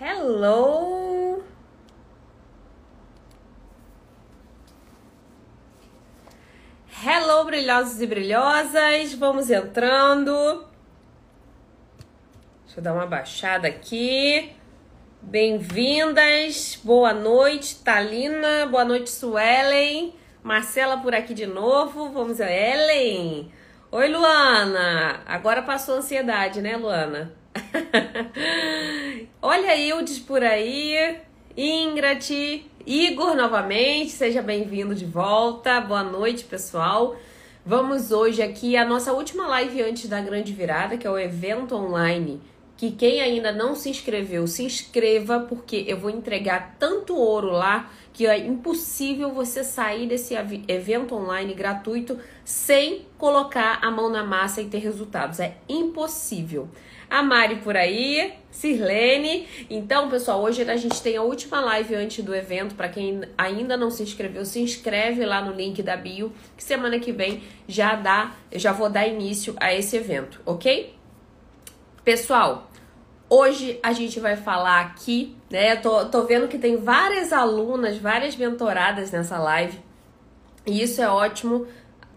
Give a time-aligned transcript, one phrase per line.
[0.00, 1.42] Hello!
[7.04, 9.14] Hello, brilhosos e brilhosas!
[9.14, 10.64] Vamos entrando.
[12.64, 14.54] Deixa eu dar uma baixada aqui.
[15.20, 23.52] Bem-vindas, boa noite, Talina, boa noite, Suelen, Marcela por aqui de novo, vamos a Ellen.
[23.90, 27.37] Oi, Luana, agora passou a ansiedade, né, Luana?
[29.42, 31.18] Olha Ildes por aí,
[31.56, 37.16] Ingrid, Igor novamente, seja bem-vindo de volta, boa noite, pessoal.
[37.64, 41.74] Vamos hoje aqui a nossa última live antes da grande virada, que é o evento
[41.74, 42.40] online
[42.78, 47.90] que quem ainda não se inscreveu, se inscreva, porque eu vou entregar tanto ouro lá
[48.12, 50.34] que é impossível você sair desse
[50.68, 55.40] evento online gratuito sem colocar a mão na massa e ter resultados.
[55.40, 56.68] É impossível.
[57.10, 59.46] A Mari por aí, Sirlene.
[59.70, 62.74] Então, pessoal, hoje a gente tem a última live antes do evento.
[62.74, 66.98] Para quem ainda não se inscreveu, se inscreve lá no link da bio, que semana
[66.98, 70.94] que vem já dá, já vou dar início a esse evento, ok?
[72.04, 72.68] Pessoal,
[73.30, 75.76] Hoje a gente vai falar aqui, né?
[75.76, 79.78] Tô, tô vendo que tem várias alunas, várias mentoradas nessa live.
[80.64, 81.66] E isso é ótimo.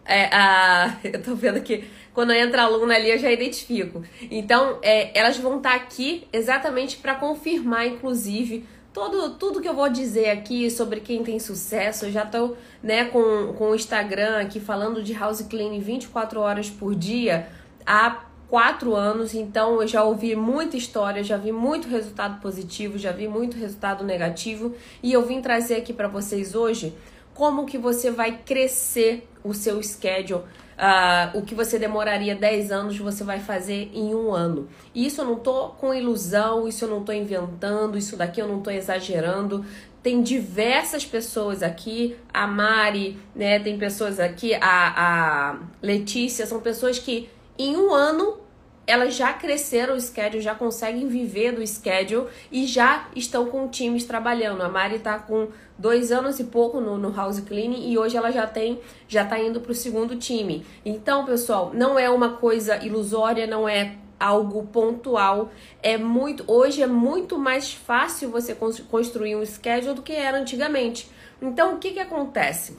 [0.05, 4.03] É, a, eu tô vendo que quando entra aluna ali eu já identifico.
[4.29, 9.73] Então, é, elas vão estar tá aqui exatamente para confirmar, inclusive, todo, tudo que eu
[9.73, 12.05] vou dizer aqui sobre quem tem sucesso.
[12.05, 16.69] Eu já tô né, com, com o Instagram aqui falando de house cleaning 24 horas
[16.69, 17.47] por dia.
[17.85, 23.13] A quatro anos, então eu já ouvi muita história, já vi muito resultado positivo, já
[23.13, 26.93] vi muito resultado negativo e eu vim trazer aqui para vocês hoje
[27.41, 30.43] como que você vai crescer o seu schedule.
[30.77, 34.69] Uh, o que você demoraria 10 anos, você vai fazer em um ano.
[34.93, 38.47] E isso eu não tô com ilusão, isso eu não tô inventando, isso daqui eu
[38.47, 39.65] não tô exagerando.
[40.03, 43.57] Tem diversas pessoas aqui, a Mari, né?
[43.57, 47.27] Tem pessoas aqui, a, a Letícia, são pessoas que
[47.57, 48.37] em um ano
[48.85, 54.03] elas já cresceram o schedule, já conseguem viver do schedule e já estão com times
[54.03, 54.61] trabalhando.
[54.61, 55.47] A Mari está com
[55.81, 59.39] dois anos e pouco no, no house cleaning e hoje ela já tem, já está
[59.39, 60.65] indo para o segundo time.
[60.85, 65.51] Então, pessoal, não é uma coisa ilusória, não é algo pontual.
[65.81, 68.55] É muito, hoje é muito mais fácil você
[68.89, 71.09] construir um schedule do que era antigamente.
[71.41, 72.77] Então, o que que acontece?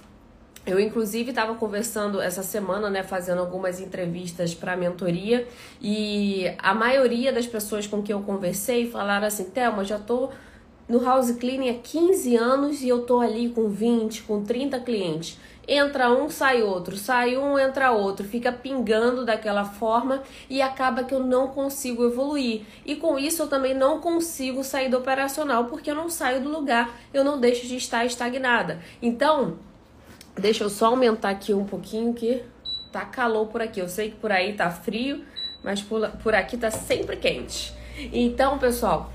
[0.64, 5.48] Eu, inclusive, estava conversando essa semana, né, fazendo algumas entrevistas para mentoria,
[5.80, 10.30] e a maioria das pessoas com quem eu conversei falaram assim: Thelma, já tô
[10.88, 15.38] no house cleaning há 15 anos e eu tô ali com 20, com 30 clientes.
[15.66, 21.14] Entra um, sai outro, sai um, entra outro, fica pingando daquela forma e acaba que
[21.14, 22.62] eu não consigo evoluir.
[22.84, 26.48] E com isso eu também não consigo sair do operacional porque eu não saio do
[26.48, 28.80] lugar, eu não deixo de estar estagnada.
[29.00, 29.56] Então,
[30.36, 32.42] Deixa eu só aumentar aqui um pouquinho que
[32.90, 33.80] tá calor por aqui.
[33.80, 35.22] Eu sei que por aí tá frio,
[35.62, 37.72] mas por, por aqui tá sempre quente.
[38.12, 39.12] Então, pessoal,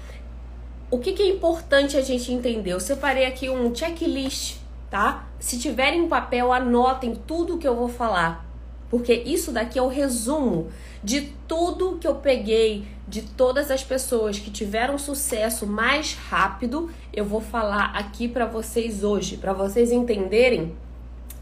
[0.90, 2.72] o que, que é importante a gente entender?
[2.72, 4.58] Eu separei aqui um checklist,
[4.90, 5.28] tá?
[5.40, 8.46] Se tiverem um papel, anotem tudo que eu vou falar.
[8.90, 10.68] Porque isso daqui é o resumo
[11.03, 17.24] de tudo que eu peguei de todas as pessoas que tiveram sucesso mais rápido, eu
[17.24, 20.76] vou falar aqui para vocês hoje, para vocês entenderem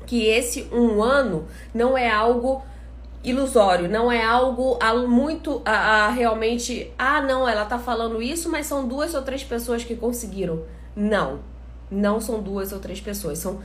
[0.05, 2.63] que esse um ano não é algo
[3.25, 4.77] ilusório, não é algo
[5.07, 9.43] muito a, a, realmente, ah, não, ela tá falando isso, mas são duas ou três
[9.43, 10.63] pessoas que conseguiram.
[10.95, 11.39] Não,
[11.89, 13.59] não são duas ou três pessoas, são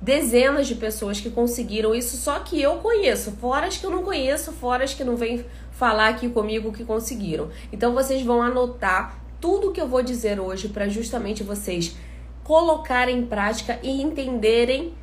[0.00, 4.02] dezenas de pessoas que conseguiram isso, só que eu conheço, fora as que eu não
[4.02, 7.50] conheço, fora as que não vêm falar aqui comigo que conseguiram.
[7.72, 11.96] Então vocês vão anotar tudo que eu vou dizer hoje para justamente vocês
[12.42, 14.94] colocarem em prática e entenderem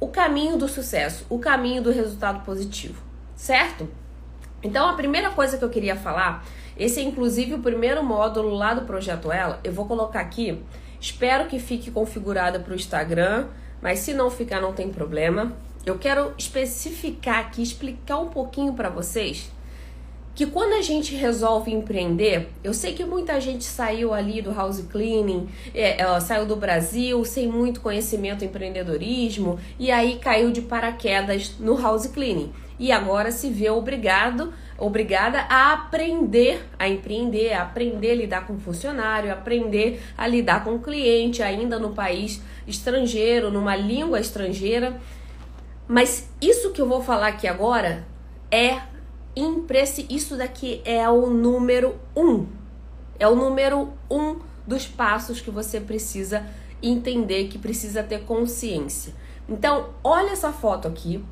[0.00, 3.02] o caminho do sucesso, o caminho do resultado positivo,
[3.38, 3.88] certo?
[4.62, 6.44] Então a primeira coisa que eu queria falar,
[6.76, 10.60] esse é inclusive o primeiro módulo lá do projeto Ela, eu vou colocar aqui.
[11.00, 13.46] Espero que fique configurada para o Instagram,
[13.80, 15.52] mas se não ficar não tem problema.
[15.86, 19.50] Eu quero especificar aqui, explicar um pouquinho para vocês
[20.34, 24.80] que quando a gente resolve empreender, eu sei que muita gente saiu ali do house
[24.82, 30.62] cleaning, é, é, saiu do Brasil sem muito conhecimento em empreendedorismo e aí caiu de
[30.62, 37.62] paraquedas no house cleaning e agora se vê obrigado, obrigada a aprender a empreender, a
[37.62, 43.74] aprender a lidar com funcionário, aprender a lidar com cliente ainda no país estrangeiro, numa
[43.74, 45.00] língua estrangeira.
[45.88, 48.06] Mas isso que eu vou falar aqui agora
[48.50, 48.80] é
[49.34, 50.06] impressi...
[50.08, 52.46] Isso daqui é o número um.
[53.18, 56.46] É o número um dos passos que você precisa
[56.82, 59.14] entender, que precisa ter consciência.
[59.48, 61.24] Então, olha essa foto aqui.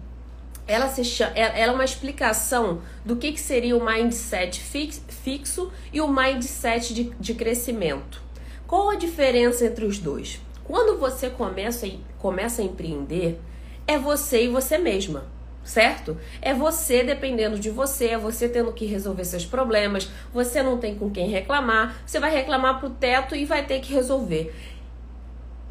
[0.67, 6.01] Ela, se chama, ela é uma explicação do que, que seria o mindset fixo e
[6.01, 8.21] o mindset de, de crescimento.
[8.67, 10.41] Qual a diferença entre os dois?
[10.65, 13.39] Quando você começa, começa a empreender,
[13.87, 15.25] é você e você mesma,
[15.63, 16.19] certo?
[16.43, 20.97] É você dependendo de você, é você tendo que resolver seus problemas, você não tem
[20.97, 24.53] com quem reclamar, você vai reclamar pro teto e vai ter que resolver.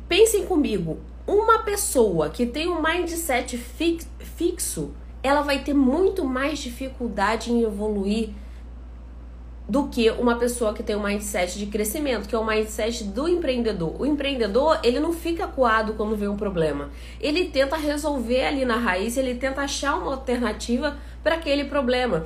[0.07, 4.94] Pensem comigo, uma pessoa que tem um mindset fixo,
[5.24, 8.30] ela vai ter muito mais dificuldade em evoluir
[9.68, 13.27] do que uma pessoa que tem um mindset de crescimento, que é o mindset do
[13.27, 14.00] empreendedor.
[14.00, 16.92] O empreendedor, ele não fica coado quando vê um problema.
[17.19, 22.25] Ele tenta resolver ali na raiz, ele tenta achar uma alternativa para aquele problema.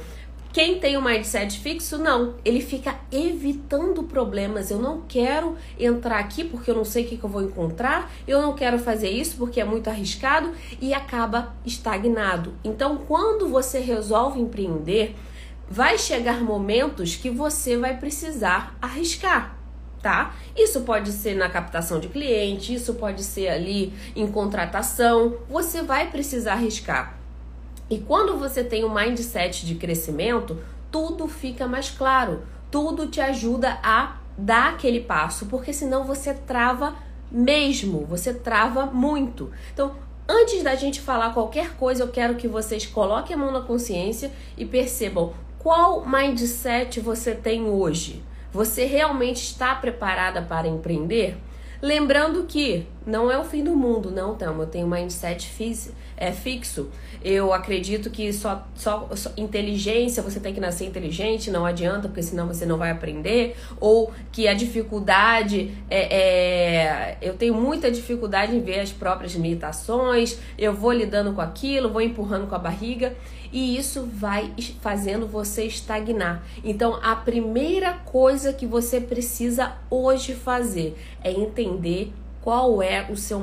[0.51, 2.34] Quem tem um mindset fixo, não.
[2.44, 4.72] Ele fica evitando problemas.
[4.72, 8.12] Eu não quero entrar aqui porque eu não sei o que, que eu vou encontrar.
[8.28, 10.51] Eu não quero fazer isso porque é muito arriscado
[10.81, 12.56] e acaba estagnado.
[12.63, 15.16] Então, quando você resolve empreender,
[15.69, 19.56] vai chegar momentos que você vai precisar arriscar,
[20.01, 20.34] tá?
[20.57, 26.10] Isso pode ser na captação de cliente, isso pode ser ali em contratação, você vai
[26.10, 27.19] precisar arriscar.
[27.89, 30.57] E quando você tem um mindset de crescimento,
[30.91, 36.95] tudo fica mais claro, tudo te ajuda a dar aquele passo, porque senão você trava
[37.31, 39.51] mesmo, você trava muito.
[39.74, 39.95] Então,
[40.27, 44.31] antes da gente falar qualquer coisa, eu quero que vocês coloquem a mão na consciência
[44.57, 48.24] e percebam qual mindset você tem hoje?
[48.51, 51.38] Você realmente está preparada para empreender?
[51.81, 54.63] Lembrando que não é o fim do mundo, não, Thelma.
[54.63, 56.89] Eu tenho um mindset fixo, é fixo.
[57.21, 62.23] Eu acredito que só, só, só, inteligência, você tem que nascer inteligente, não adianta, porque
[62.23, 63.57] senão você não vai aprender.
[63.79, 67.17] Ou que a dificuldade é, é.
[67.21, 72.01] Eu tenho muita dificuldade em ver as próprias limitações, eu vou lidando com aquilo, vou
[72.01, 73.15] empurrando com a barriga
[73.51, 76.44] e isso vai fazendo você estagnar.
[76.63, 83.41] Então, a primeira coisa que você precisa hoje fazer é entender qual é o seu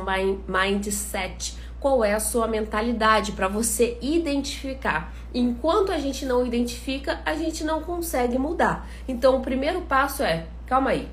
[0.49, 5.15] mindset, qual é a sua mentalidade para você identificar.
[5.35, 8.89] Enquanto a gente não identifica, a gente não consegue mudar.
[9.07, 11.09] Então, o primeiro passo é: calma aí.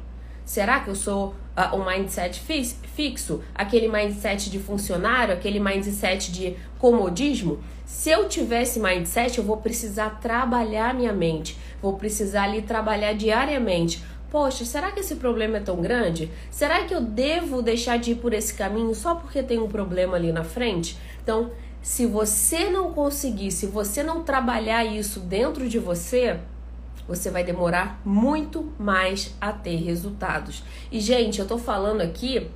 [0.45, 3.41] Será que eu sou uh, um mindset fixo?
[3.55, 7.59] Aquele mindset de funcionário, aquele mindset de comodismo?
[7.85, 13.13] Se eu tiver esse mindset, eu vou precisar trabalhar minha mente, vou precisar ali trabalhar
[13.13, 14.03] diariamente.
[14.33, 16.31] Poxa, será que esse problema é tão grande?
[16.49, 20.15] Será que eu devo deixar de ir por esse caminho só porque tem um problema
[20.15, 20.97] ali na frente?
[21.21, 21.51] Então,
[21.83, 26.39] se você não conseguir, se você não trabalhar isso dentro de você,
[27.07, 30.63] você vai demorar muito mais a ter resultados.
[30.91, 32.49] E, gente, eu tô falando aqui,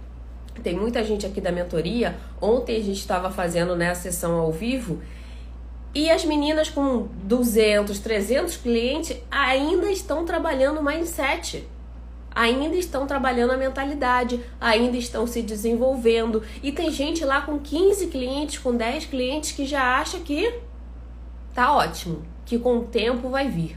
[0.64, 2.18] tem muita gente aqui da mentoria.
[2.42, 5.00] Ontem a gente estava fazendo né, a sessão ao vivo
[5.98, 11.68] e as meninas com 200, 300 clientes ainda estão trabalhando o mindset.
[12.30, 16.44] Ainda estão trabalhando a mentalidade, ainda estão se desenvolvendo.
[16.62, 20.60] E tem gente lá com 15 clientes, com 10 clientes que já acha que
[21.52, 23.76] tá ótimo, que com o tempo vai vir.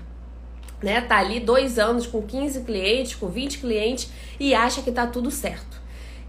[0.82, 1.00] Né?
[1.00, 5.30] Tá ali dois anos com 15 clientes, com 20 clientes e acha que tá tudo
[5.30, 5.80] certo.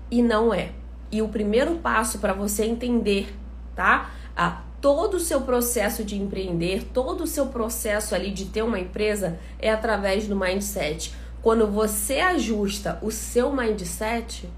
[0.09, 0.71] E não é.
[1.11, 3.35] E o primeiro passo para você entender,
[3.75, 4.09] tá?
[4.37, 8.79] A todo o seu processo de empreender, todo o seu processo ali de ter uma
[8.79, 11.13] empresa é através do mindset.
[11.41, 14.49] Quando você ajusta o seu mindset,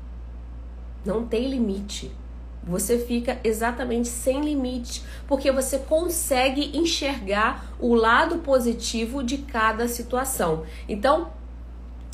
[1.05, 2.11] não tem limite.
[2.65, 10.63] Você fica exatamente sem limite, porque você consegue enxergar o lado positivo de cada situação.
[10.87, 11.31] Então,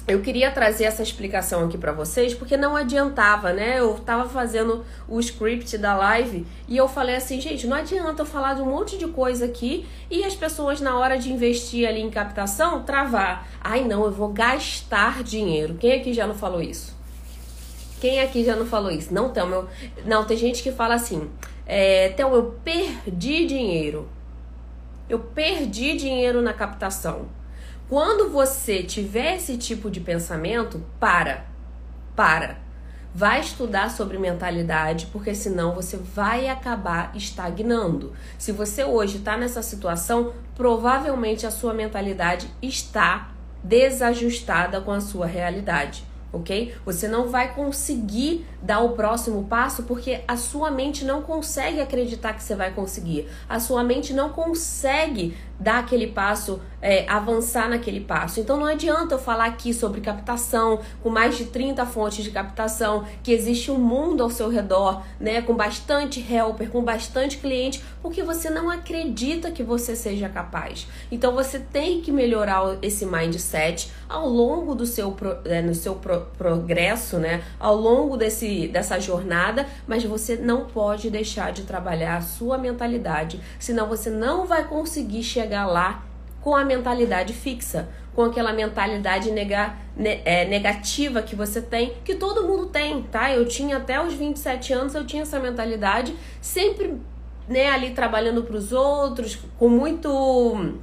[0.09, 3.79] eu queria trazer essa explicação aqui para vocês, porque não adiantava, né?
[3.79, 8.25] Eu tava fazendo o script da live e eu falei assim, gente, não adianta eu
[8.25, 12.01] falar de um monte de coisa aqui e as pessoas na hora de investir ali
[12.01, 13.47] em captação travar.
[13.61, 15.75] Ai, não, eu vou gastar dinheiro.
[15.75, 16.97] Quem aqui já não falou isso?
[18.01, 19.13] Quem aqui já não falou isso?
[19.13, 19.67] Não, então, eu...
[20.05, 21.29] não, tem gente que fala assim,
[21.67, 24.09] é, então eu perdi dinheiro.
[25.07, 27.27] Eu perdi dinheiro na captação.
[27.89, 31.47] Quando você tiver esse tipo de pensamento, para.
[32.15, 32.59] Para.
[33.15, 38.13] Vai estudar sobre mentalidade, porque senão você vai acabar estagnando.
[38.37, 43.31] Se você hoje está nessa situação, provavelmente a sua mentalidade está
[43.63, 46.75] desajustada com a sua realidade ok?
[46.85, 52.33] Você não vai conseguir dar o próximo passo porque a sua mente não consegue acreditar
[52.33, 53.27] que você vai conseguir.
[53.47, 58.39] A sua mente não consegue dar aquele passo, é, avançar naquele passo.
[58.39, 63.03] Então não adianta eu falar aqui sobre captação, com mais de 30 fontes de captação,
[63.21, 68.23] que existe um mundo ao seu redor, né, com bastante helper, com bastante cliente, porque
[68.23, 70.87] você não acredita que você seja capaz.
[71.11, 76.27] Então você tem que melhorar esse mindset ao longo do seu, é, no seu pro,
[76.37, 82.21] progresso, né, ao longo desse, dessa jornada, mas você não pode deixar de trabalhar a
[82.21, 86.03] sua mentalidade, senão você não vai conseguir chegar lá
[86.41, 92.15] com a mentalidade fixa, com aquela mentalidade nega, ne, é, negativa que você tem, que
[92.15, 93.31] todo mundo tem, tá?
[93.31, 96.95] Eu tinha até os 27 anos, eu tinha essa mentalidade, sempre
[97.47, 100.73] né, ali trabalhando para os outros, com muito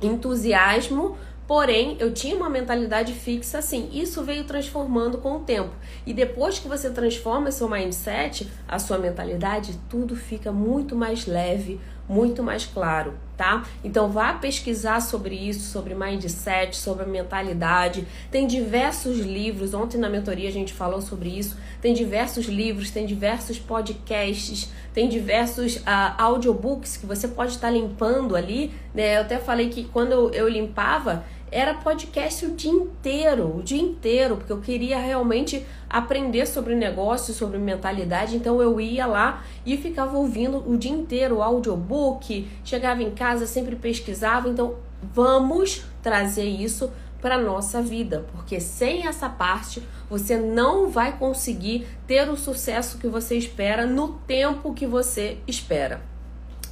[0.00, 1.16] entusiasmo,
[1.50, 3.90] Porém, eu tinha uma mentalidade fixa assim.
[3.92, 5.72] Isso veio transformando com o tempo.
[6.06, 11.80] E depois que você transforma seu mindset, a sua mentalidade, tudo fica muito mais leve,
[12.10, 13.64] muito mais claro, tá?
[13.84, 18.04] Então vá pesquisar sobre isso, sobre mindset, sobre mentalidade.
[18.32, 21.56] Tem diversos livros, ontem na mentoria a gente falou sobre isso.
[21.80, 25.82] Tem diversos livros, tem diversos podcasts, tem diversos uh,
[26.18, 29.18] audiobooks que você pode estar limpando ali, né?
[29.18, 34.36] Eu até falei que quando eu limpava, era podcast o dia inteiro, o dia inteiro,
[34.36, 40.16] porque eu queria realmente aprender sobre negócio, sobre mentalidade, então eu ia lá e ficava
[40.16, 46.90] ouvindo o dia inteiro o audiobook, chegava em casa, sempre pesquisava, então vamos trazer isso
[47.20, 53.08] para nossa vida, porque sem essa parte você não vai conseguir ter o sucesso que
[53.08, 56.09] você espera no tempo que você espera.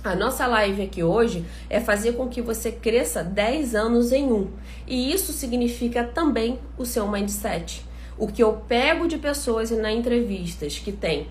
[0.08, 4.48] A nossa live aqui hoje é fazer com que você cresça 10 anos em um.
[4.86, 7.84] E isso significa também o seu mindset.
[8.16, 11.28] O que eu pego de pessoas na entrevistas que tem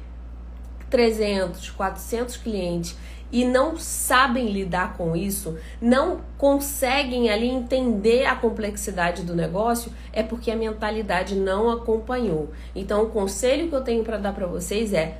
[0.91, 2.95] 300, 400 clientes
[3.31, 10.21] e não sabem lidar com isso, não conseguem ali entender a complexidade do negócio, é
[10.21, 12.51] porque a mentalidade não acompanhou.
[12.75, 15.17] Então, o conselho que eu tenho para dar para vocês é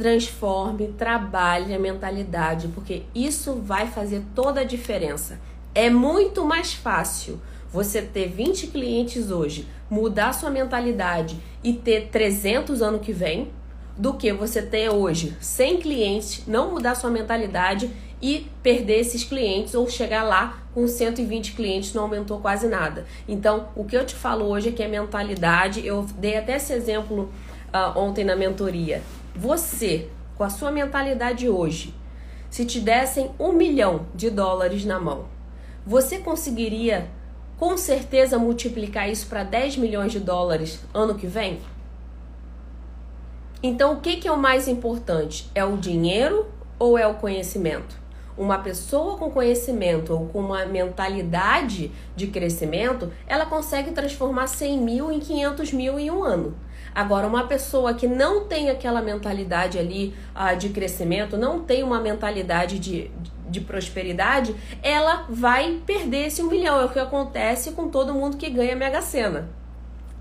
[0.00, 5.38] transforme, trabalhe a mentalidade, porque isso vai fazer toda a diferença.
[5.74, 7.38] É muito mais fácil
[7.70, 13.50] você ter 20 clientes hoje, mudar sua mentalidade e ter 300 ano que vem,
[13.94, 17.90] do que você ter hoje 100 clientes, não mudar sua mentalidade
[18.22, 23.04] e perder esses clientes ou chegar lá com 120 clientes não aumentou quase nada.
[23.28, 25.86] Então, o que eu te falo hoje é que é mentalidade.
[25.86, 27.30] Eu dei até esse exemplo
[27.74, 29.02] uh, ontem na mentoria.
[29.34, 31.94] Você, com a sua mentalidade hoje,
[32.50, 35.26] se te dessem um milhão de dólares na mão,
[35.86, 37.08] você conseguiria
[37.56, 41.60] com certeza multiplicar isso para 10 milhões de dólares ano que vem?
[43.62, 45.50] Então, o que, que é o mais importante?
[45.54, 46.46] É o dinheiro
[46.78, 48.00] ou é o conhecimento?
[48.36, 55.12] Uma pessoa com conhecimento ou com uma mentalidade de crescimento, ela consegue transformar 100 mil
[55.12, 56.56] em 500 mil em um ano.
[56.94, 62.00] Agora, uma pessoa que não tem aquela mentalidade ali uh, de crescimento, não tem uma
[62.00, 63.10] mentalidade de,
[63.48, 66.80] de prosperidade, ela vai perder esse um milhão.
[66.80, 69.48] É o que acontece com todo mundo que ganha Mega Sena.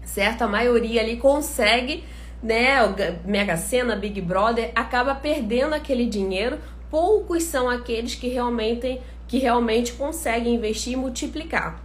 [0.03, 0.43] Certo?
[0.43, 2.03] A maioria ali consegue,
[2.41, 2.77] né?
[3.25, 6.59] Mega Sena, Big Brother, acaba perdendo aquele dinheiro.
[6.89, 11.79] Poucos são aqueles que realmente, que realmente conseguem investir e multiplicar.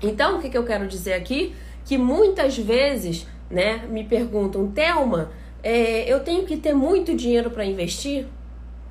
[0.00, 1.54] Então, o que, que eu quero dizer aqui?
[1.84, 5.30] Que muitas vezes né, me perguntam, Thelma,
[5.62, 8.26] é, eu tenho que ter muito dinheiro para investir?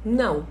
[0.04, 0.48] Não.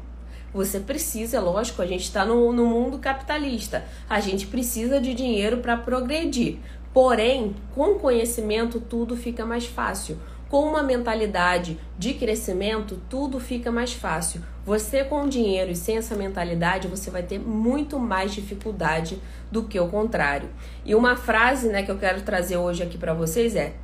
[0.53, 3.85] Você precisa, lógico, a gente está no, no mundo capitalista.
[4.09, 6.59] A gente precisa de dinheiro para progredir.
[6.95, 10.19] Porém, com conhecimento, tudo fica mais fácil.
[10.49, 14.41] Com uma mentalidade de crescimento, tudo fica mais fácil.
[14.65, 19.21] Você com dinheiro e sem essa mentalidade, você vai ter muito mais dificuldade
[19.51, 20.49] do que o contrário.
[20.85, 23.75] E uma frase, né, que eu quero trazer hoje aqui para vocês é: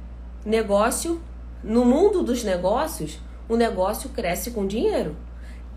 [0.44, 1.20] negócio,
[1.62, 3.18] no mundo dos negócios,
[3.48, 5.16] o negócio cresce com dinheiro.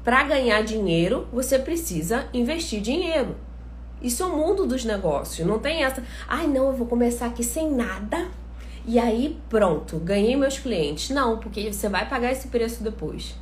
[0.04, 3.36] Para ganhar dinheiro, você precisa investir dinheiro.
[4.02, 5.48] Isso é o mundo dos negócios.
[5.48, 8.28] Não tem essa, ai não, eu vou começar aqui sem nada
[8.88, 11.10] e aí pronto, ganhei meus clientes.
[11.10, 13.36] Não, porque você vai pagar esse preço depois.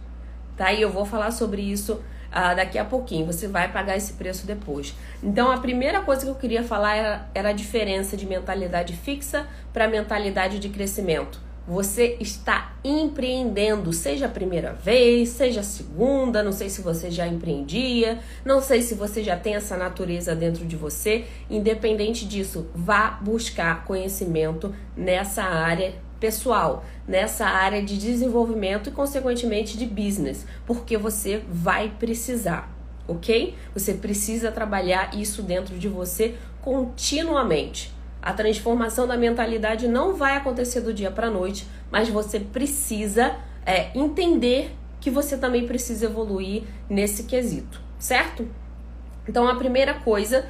[0.55, 0.71] Tá?
[0.71, 1.99] E eu vou falar sobre isso
[2.33, 3.25] ah, daqui a pouquinho.
[3.25, 4.95] Você vai pagar esse preço depois.
[5.21, 9.47] Então, a primeira coisa que eu queria falar era, era a diferença de mentalidade fixa
[9.71, 11.39] para mentalidade de crescimento.
[11.65, 17.25] Você está empreendendo, seja a primeira vez, seja a segunda, não sei se você já
[17.25, 21.23] empreendia, não sei se você já tem essa natureza dentro de você.
[21.49, 29.85] Independente disso, vá buscar conhecimento nessa área pessoal, nessa área de desenvolvimento e, consequentemente, de
[29.85, 32.73] business, porque você vai precisar.
[33.05, 33.53] ok?
[33.73, 37.93] Você precisa trabalhar isso dentro de você continuamente.
[38.21, 43.89] A transformação da mentalidade não vai acontecer do dia para noite, mas você precisa é,
[43.93, 48.47] entender que você também precisa evoluir nesse quesito, certo?
[49.27, 50.45] Então a primeira coisa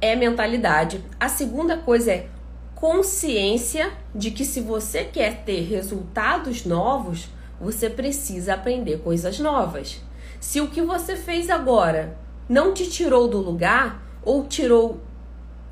[0.00, 1.04] é mentalidade.
[1.18, 2.28] A segunda coisa é
[2.76, 7.28] consciência de que se você quer ter resultados novos,
[7.58, 10.00] você precisa aprender coisas novas.
[10.38, 15.00] Se o que você fez agora não te tirou do lugar ou tirou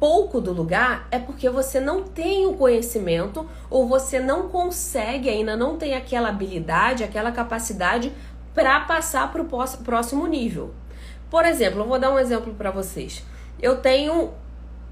[0.00, 5.56] pouco do lugar, é porque você não tem o conhecimento ou você não consegue ainda,
[5.56, 8.12] não tem aquela habilidade, aquela capacidade
[8.54, 10.72] para passar para o próximo nível.
[11.30, 13.22] Por exemplo, eu vou dar um exemplo para vocês.
[13.60, 14.32] Eu tenho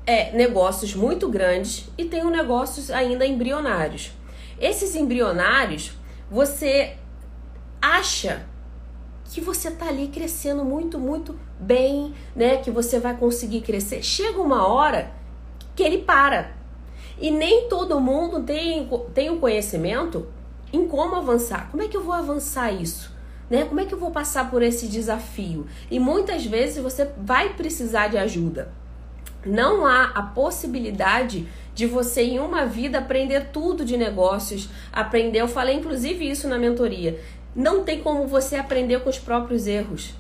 [0.07, 4.13] é, negócios muito grandes e tenho negócios ainda embrionários.
[4.61, 5.93] Esses embrionários,
[6.31, 6.97] você
[7.81, 8.47] acha
[9.33, 12.59] que você tá ali crescendo muito, muito bem, né?
[12.59, 14.03] Que você vai conseguir crescer.
[14.03, 15.13] Chega uma hora
[15.75, 16.53] que ele para.
[17.19, 20.27] E nem todo mundo tem, tem o um conhecimento
[20.73, 21.71] em como avançar.
[21.71, 23.13] Como é que eu vou avançar isso?
[23.49, 23.65] Né?
[23.65, 25.67] Como é que eu vou passar por esse desafio?
[25.91, 28.73] E muitas vezes você vai precisar de ajuda.
[29.45, 35.49] Não há a possibilidade de você em uma vida aprender tudo de negócios, aprender, eu
[35.49, 37.19] falei inclusive isso na mentoria,
[37.55, 40.15] não tem como você aprender com os próprios erros.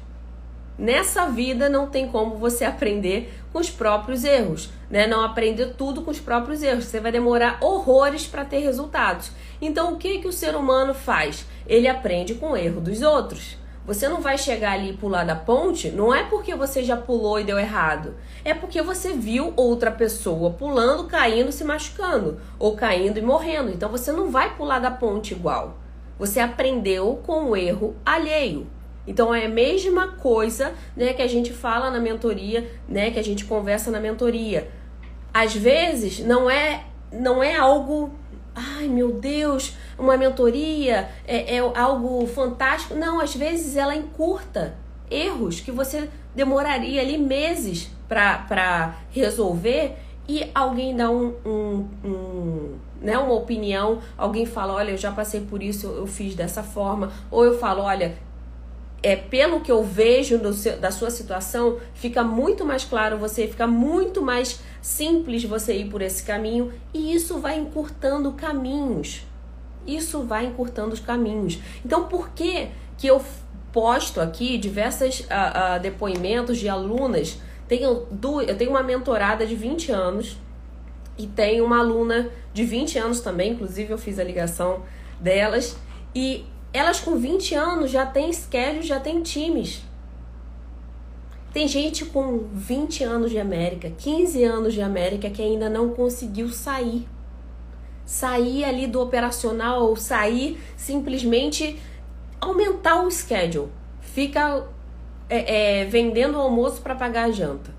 [0.78, 5.06] Nessa vida não tem como você aprender com os próprios erros, né?
[5.06, 6.86] Não aprender tudo com os próprios erros.
[6.86, 9.30] Você vai demorar horrores para ter resultados.
[9.60, 11.46] Então, o que que o ser humano faz?
[11.66, 13.58] Ele aprende com o erro dos outros.
[13.84, 17.40] Você não vai chegar ali e pular da ponte, não é porque você já pulou
[17.40, 18.14] e deu errado.
[18.44, 23.70] É porque você viu outra pessoa pulando, caindo, se machucando, ou caindo e morrendo.
[23.70, 25.78] Então você não vai pular da ponte igual.
[26.16, 28.68] Você aprendeu com o erro alheio.
[29.04, 33.24] Então é a mesma coisa, né, que a gente fala na mentoria, né, que a
[33.24, 34.70] gente conversa na mentoria.
[35.34, 38.10] Às vezes não é não é algo,
[38.54, 42.94] ai meu Deus, uma mentoria é, é algo fantástico.
[42.94, 44.74] Não, às vezes ela encurta
[45.10, 49.96] erros que você demoraria ali meses para resolver
[50.28, 55.40] e alguém dá um, um, um né, uma opinião, alguém fala, olha, eu já passei
[55.40, 58.16] por isso, eu, fiz dessa forma, ou eu falo, olha,
[59.02, 63.66] é pelo que eu vejo seu, da sua situação, fica muito mais claro você, fica
[63.66, 69.26] muito mais simples você ir por esse caminho e isso vai encurtando caminhos.
[69.84, 71.58] Isso vai encurtando os caminhos.
[71.84, 73.20] Então, por que que eu
[73.72, 77.38] posto aqui diversos uh, uh, depoimentos de alunas?
[77.66, 78.06] Tenho,
[78.46, 80.36] eu tenho uma mentorada de 20 anos
[81.18, 84.82] e tem uma aluna de 20 anos também, inclusive eu fiz a ligação
[85.20, 85.76] delas.
[86.14, 89.82] E elas com 20 anos já têm schedule, já têm times.
[91.52, 96.48] Tem gente com 20 anos de América, 15 anos de América que ainda não conseguiu
[96.48, 97.06] sair.
[98.06, 101.78] Sair ali do operacional ou sair simplesmente
[102.40, 103.68] aumentar o schedule.
[104.00, 104.66] Fica
[105.28, 107.70] é, é, vendendo o almoço para pagar a janta.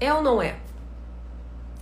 [0.00, 0.56] É ou não é?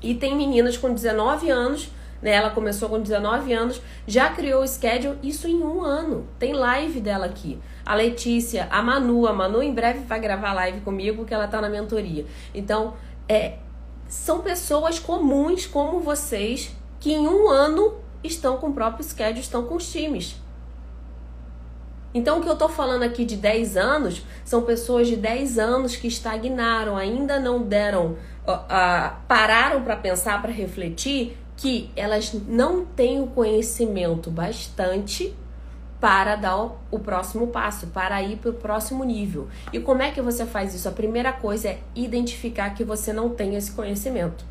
[0.02, 1.90] E tem meninas com 19 anos,
[2.26, 2.32] né?
[2.32, 6.26] Ela começou com 19 anos, já criou o schedule, isso em um ano.
[6.40, 7.56] Tem live dela aqui.
[7.84, 11.60] A Letícia, a Manu, a Manu em breve vai gravar live comigo, que ela tá
[11.60, 12.26] na mentoria.
[12.52, 12.94] Então,
[13.28, 13.58] é,
[14.08, 19.64] são pessoas comuns como vocês que em um ano estão com o próprio schedule, estão
[19.64, 20.34] com os times.
[22.12, 25.94] Então, o que eu tô falando aqui de 10 anos são pessoas de 10 anos
[25.94, 28.16] que estagnaram, ainda não deram
[28.48, 35.34] uh, pararam para pensar, para refletir que elas não têm o conhecimento bastante
[35.98, 36.56] para dar
[36.90, 39.48] o próximo passo, para ir para o próximo nível.
[39.72, 40.88] E como é que você faz isso?
[40.88, 44.44] A primeira coisa é identificar que você não tem esse conhecimento.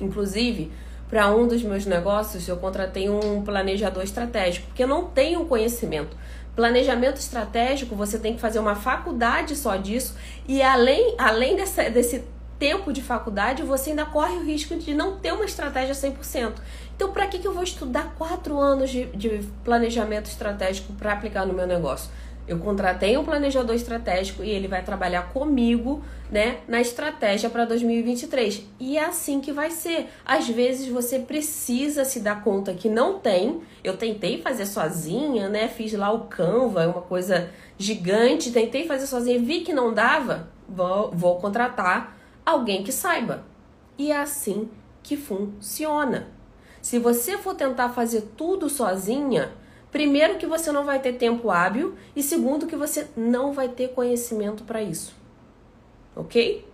[0.00, 0.70] Inclusive,
[1.08, 6.16] para um dos meus negócios, eu contratei um planejador estratégico, porque eu não tenho conhecimento.
[6.54, 12.24] Planejamento estratégico, você tem que fazer uma faculdade só disso, e além, além dessa, desse
[12.62, 16.52] tempo de faculdade, você ainda corre o risco de não ter uma estratégia 100%.
[16.94, 21.44] Então, para que, que eu vou estudar quatro anos de, de planejamento estratégico para aplicar
[21.44, 22.08] no meu negócio?
[22.46, 28.64] Eu contratei um planejador estratégico e ele vai trabalhar comigo, né, na estratégia para 2023.
[28.78, 30.08] E é assim que vai ser.
[30.24, 33.60] Às vezes você precisa se dar conta que não tem.
[33.82, 35.66] Eu tentei fazer sozinha, né?
[35.66, 40.48] Fiz lá o Canva, uma coisa gigante, tentei fazer sozinha, vi que não dava.
[40.68, 43.44] Vou, vou contratar alguém que saiba.
[43.98, 44.68] E é assim
[45.02, 46.28] que funciona.
[46.80, 49.52] Se você for tentar fazer tudo sozinha,
[49.90, 53.88] primeiro que você não vai ter tempo hábil e segundo que você não vai ter
[53.88, 55.14] conhecimento para isso.
[56.16, 56.66] ok?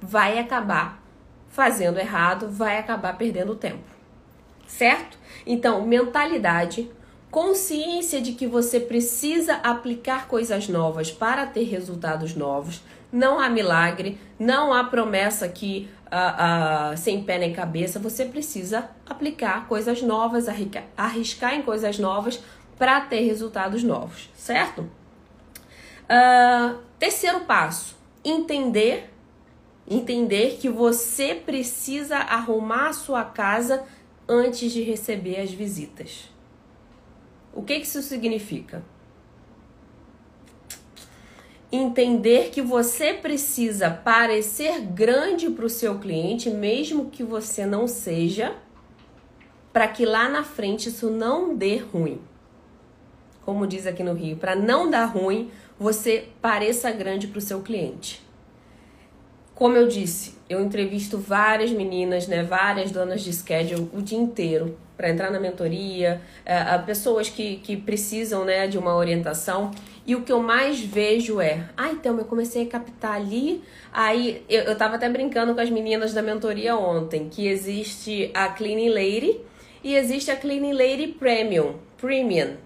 [0.00, 1.02] Vai acabar
[1.48, 3.84] fazendo errado, vai acabar perdendo tempo,
[4.66, 5.18] certo?
[5.46, 6.90] Então, mentalidade,
[7.30, 12.82] consciência de que você precisa aplicar coisas novas para ter resultados novos.
[13.12, 17.98] Não há milagre, não há promessa que uh, uh, sem pé nem cabeça.
[17.98, 20.46] Você precisa aplicar coisas novas,
[20.96, 22.42] arriscar em coisas novas
[22.78, 24.80] para ter resultados novos, certo?
[26.02, 29.10] Uh, terceiro passo: entender,
[29.86, 33.84] entender que você precisa arrumar a sua casa
[34.28, 36.30] antes de receber as visitas.
[37.52, 38.82] O que, que isso significa?
[41.74, 48.54] Entender que você precisa parecer grande para o seu cliente, mesmo que você não seja,
[49.72, 52.20] para que lá na frente isso não dê ruim.
[53.42, 57.62] Como diz aqui no Rio, para não dar ruim, você pareça grande para o seu
[57.62, 58.22] cliente.
[59.54, 64.76] Como eu disse, eu entrevisto várias meninas, né, várias donas de schedule o dia inteiro
[65.02, 69.72] para entrar na mentoria, é, pessoas que, que precisam né, de uma orientação.
[70.06, 73.64] E o que eu mais vejo é, ah, então eu comecei a captar ali.
[73.92, 78.48] Aí eu, eu tava até brincando com as meninas da mentoria ontem, que existe a
[78.48, 79.40] Cleaning Lady
[79.82, 81.74] e existe a Cleaning Lady Premium.
[82.00, 82.56] Premium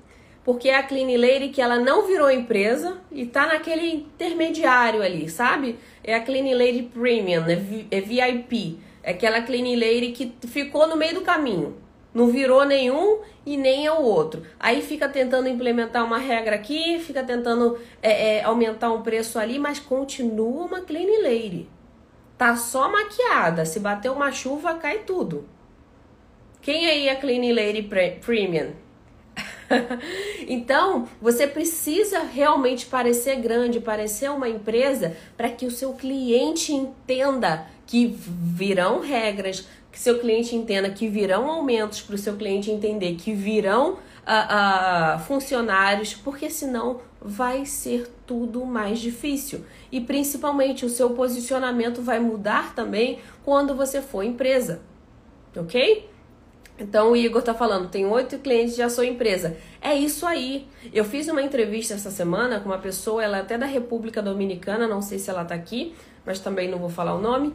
[0.45, 5.29] porque é a Clean Lady que ela não virou empresa e tá naquele intermediário ali,
[5.29, 5.77] sabe?
[6.05, 7.43] É a Clean Lady Premium,
[7.91, 8.79] é, VIP.
[9.03, 11.86] É aquela Clean Lady que ficou no meio do caminho.
[12.17, 14.43] Não virou nenhum e nem é o outro.
[14.59, 19.59] Aí fica tentando implementar uma regra aqui, fica tentando é, é, aumentar um preço ali,
[19.59, 21.69] mas continua uma Clean Lady.
[22.39, 23.67] Tá só maquiada.
[23.67, 25.47] Se bater uma chuva, cai tudo.
[26.63, 27.83] Quem aí é Clean Lady
[28.25, 28.73] Premium?
[30.49, 37.67] então, você precisa realmente parecer grande, parecer uma empresa para que o seu cliente entenda
[37.87, 43.15] que virão regras, que seu cliente entenda que virão aumentos para o seu cliente entender
[43.15, 49.65] que virão uh, uh, funcionários, porque senão vai ser tudo mais difícil.
[49.91, 54.83] E principalmente o seu posicionamento vai mudar também quando você for empresa,
[55.57, 56.07] ok?
[56.79, 59.57] Então o Igor tá falando, tem oito clientes, já sou empresa.
[59.81, 60.69] É isso aí.
[60.93, 64.87] Eu fiz uma entrevista essa semana com uma pessoa, ela é até da República Dominicana,
[64.87, 65.95] não sei se ela tá aqui,
[66.27, 67.49] mas também não vou falar o nome.
[67.49, 67.55] Uh,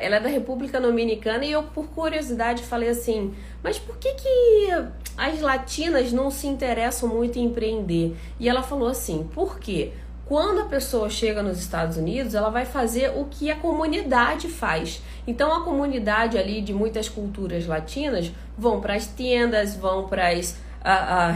[0.00, 4.68] ela é da República Dominicana e eu, por curiosidade, falei assim: mas por que, que
[5.16, 8.16] as latinas não se interessam muito em empreender?
[8.40, 9.92] E ela falou assim: por quê?
[10.28, 15.02] Quando a pessoa chega nos Estados Unidos, ela vai fazer o que a comunidade faz.
[15.26, 20.54] Então, a comunidade ali de muitas culturas latinas vão para as tendas, vão para os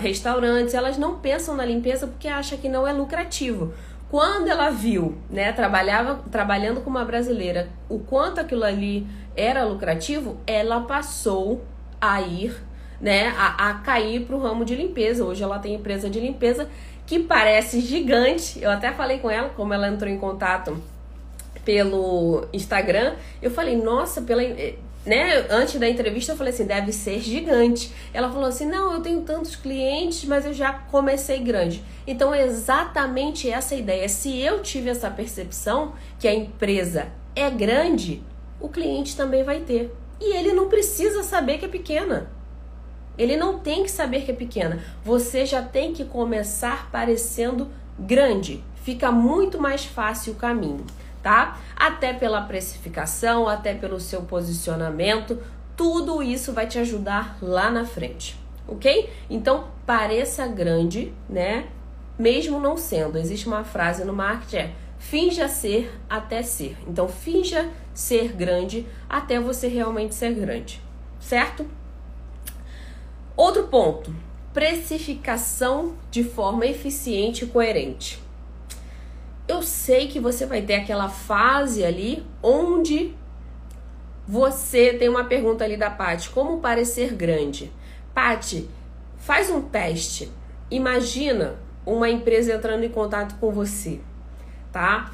[0.03, 3.73] restaurantes, elas não pensam na limpeza porque acham que não é lucrativo.
[4.11, 10.37] Quando ela viu, né, trabalhava, trabalhando com uma brasileira, o quanto aquilo ali era lucrativo,
[10.47, 11.65] ela passou
[11.99, 12.55] a ir,
[13.01, 15.25] né, a, a cair para o ramo de limpeza.
[15.25, 16.69] Hoje ela tem empresa de limpeza
[17.13, 18.59] que parece gigante.
[18.63, 20.83] Eu até falei com ela, como ela entrou em contato
[21.63, 24.43] pelo Instagram, eu falei, nossa, pela
[25.05, 27.93] né, antes da entrevista eu falei assim, deve ser gigante.
[28.15, 31.85] Ela falou assim: "Não, eu tenho tantos clientes, mas eu já comecei grande".
[32.07, 34.09] Então é exatamente essa ideia.
[34.09, 38.23] Se eu tive essa percepção que a empresa é grande,
[38.59, 39.93] o cliente também vai ter.
[40.19, 42.31] E ele não precisa saber que é pequena.
[43.17, 44.81] Ele não tem que saber que é pequena.
[45.05, 48.65] Você já tem que começar parecendo grande.
[48.77, 50.85] Fica muito mais fácil o caminho,
[51.23, 51.59] tá?
[51.77, 55.39] Até pela precificação, até pelo seu posicionamento,
[55.77, 59.11] tudo isso vai te ajudar lá na frente, ok?
[59.31, 61.67] Então, pareça grande, né?
[62.19, 63.19] Mesmo não sendo.
[63.19, 64.73] Existe uma frase no marketing é
[65.03, 66.77] finja ser até ser.
[66.87, 70.81] Então, finja ser grande até você realmente ser grande,
[71.19, 71.67] certo?
[73.43, 74.15] Outro ponto:
[74.55, 78.23] precificação de forma eficiente e coerente.
[79.49, 83.13] Eu sei que você vai ter aquela fase ali onde
[84.29, 87.73] você tem uma pergunta ali da Paty, como parecer grande?
[88.15, 88.71] Paty,
[89.17, 90.31] faz um teste.
[90.71, 94.01] Imagina uma empresa entrando em contato com você,
[94.71, 95.11] tá?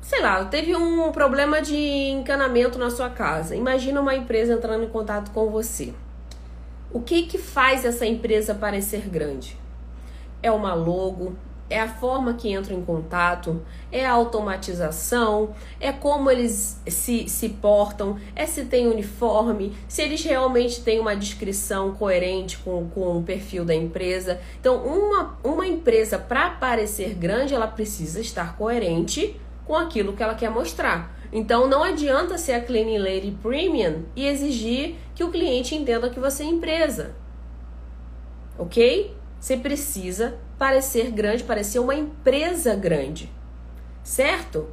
[0.00, 3.56] Sei lá, teve um problema de encanamento na sua casa.
[3.56, 5.92] Imagina uma empresa entrando em contato com você.
[6.94, 9.56] O que que faz essa empresa parecer grande?
[10.42, 11.34] É uma logo,
[11.70, 17.48] é a forma que entram em contato, é a automatização, é como eles se, se
[17.48, 23.22] portam, é se tem uniforme, se eles realmente têm uma descrição coerente com, com o
[23.22, 24.38] perfil da empresa.
[24.60, 30.34] Então, uma, uma empresa, para parecer grande, ela precisa estar coerente com aquilo que ela
[30.34, 31.22] quer mostrar.
[31.32, 36.18] Então não adianta ser a Cleaning Lady Premium e exigir que o cliente entenda que
[36.18, 37.14] você é empresa.
[38.58, 39.16] Ok?
[39.38, 43.30] Você precisa parecer grande, parecer uma empresa grande.
[44.02, 44.68] Certo?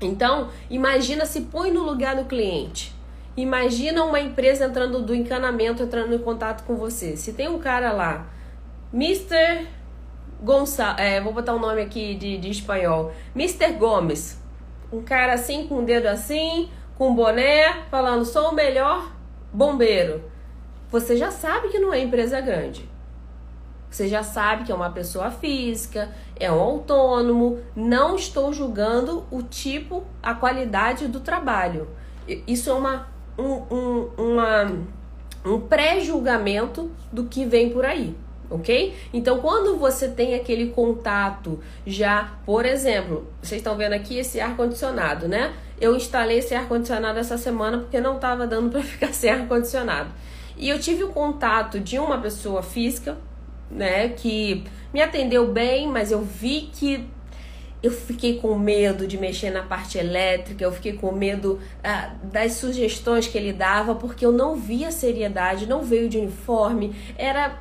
[0.00, 2.92] Então, imagina se põe no lugar do cliente.
[3.36, 7.16] Imagina uma empresa entrando do encanamento, entrando em contato com você.
[7.16, 8.26] Se tem um cara lá,
[8.92, 9.68] Mr.
[10.42, 13.74] Gonçalves, é, vou botar o um nome aqui de, de espanhol, Mr.
[13.74, 14.40] Gomes,
[14.92, 19.17] um cara assim, com o dedo assim, com boné, falando, sou o melhor
[19.58, 20.22] bombeiro.
[20.88, 22.88] Você já sabe que não é empresa grande.
[23.90, 27.58] Você já sabe que é uma pessoa física, é um autônomo.
[27.74, 31.88] Não estou julgando o tipo, a qualidade do trabalho.
[32.46, 34.72] Isso é uma, um, um, uma,
[35.44, 38.16] um pré-julgamento do que vem por aí
[38.50, 38.94] ok?
[39.12, 45.28] Então, quando você tem aquele contato já, por exemplo, vocês estão vendo aqui esse ar-condicionado,
[45.28, 45.52] né?
[45.80, 50.10] Eu instalei esse ar-condicionado essa semana porque não estava dando para ficar sem ar-condicionado.
[50.56, 53.16] E eu tive o contato de uma pessoa física,
[53.70, 57.06] né, que me atendeu bem, mas eu vi que
[57.80, 62.54] eu fiquei com medo de mexer na parte elétrica, eu fiquei com medo ah, das
[62.54, 67.56] sugestões que ele dava, porque eu não via seriedade, não veio de uniforme, era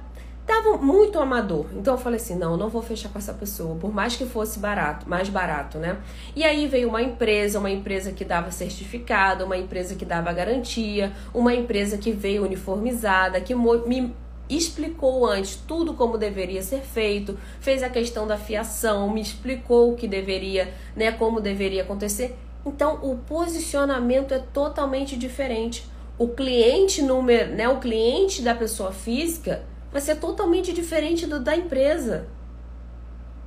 [0.47, 1.65] tava muito amador.
[1.73, 4.57] Então eu falei assim, não, não vou fechar com essa pessoa, por mais que fosse
[4.57, 5.97] barato, mais barato, né?
[6.33, 11.11] E aí veio uma empresa, uma empresa que dava certificado, uma empresa que dava garantia,
[11.33, 14.15] uma empresa que veio uniformizada, que me
[14.49, 19.95] explicou antes tudo como deveria ser feito, fez a questão da fiação, me explicou o
[19.97, 22.37] que deveria, né, como deveria acontecer.
[22.65, 25.85] Então o posicionamento é totalmente diferente.
[26.17, 31.55] O cliente número, né, o cliente da pessoa física vai ser totalmente diferente do da
[31.55, 32.27] empresa.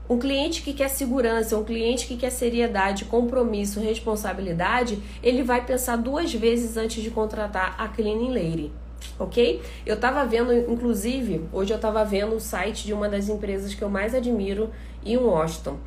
[0.08, 5.96] Um cliente que quer segurança, um cliente que quer seriedade, compromisso, responsabilidade, ele vai pensar
[5.96, 8.72] duas vezes antes de contratar a cleaning lady,
[9.16, 9.62] ok?
[9.86, 13.82] Eu tava vendo, inclusive, hoje eu tava vendo o site de uma das empresas que
[13.82, 14.70] eu mais admiro
[15.04, 15.78] em Washington.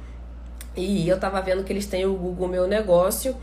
[0.76, 3.36] E eu tava vendo que eles têm o Google Meu Negócio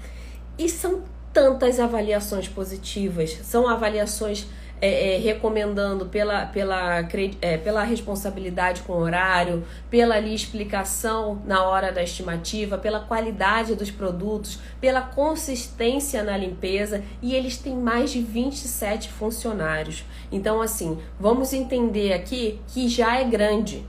[0.59, 4.47] e são tantas avaliações positivas, são avaliações
[4.81, 7.07] é, é, recomendando pela, pela,
[7.43, 13.75] é, pela responsabilidade com o horário, pela ali, explicação na hora da estimativa, pela qualidade
[13.75, 20.05] dos produtos, pela consistência na limpeza e eles têm mais de 27 funcionários.
[20.33, 23.85] Então, assim, vamos entender aqui que já é grande.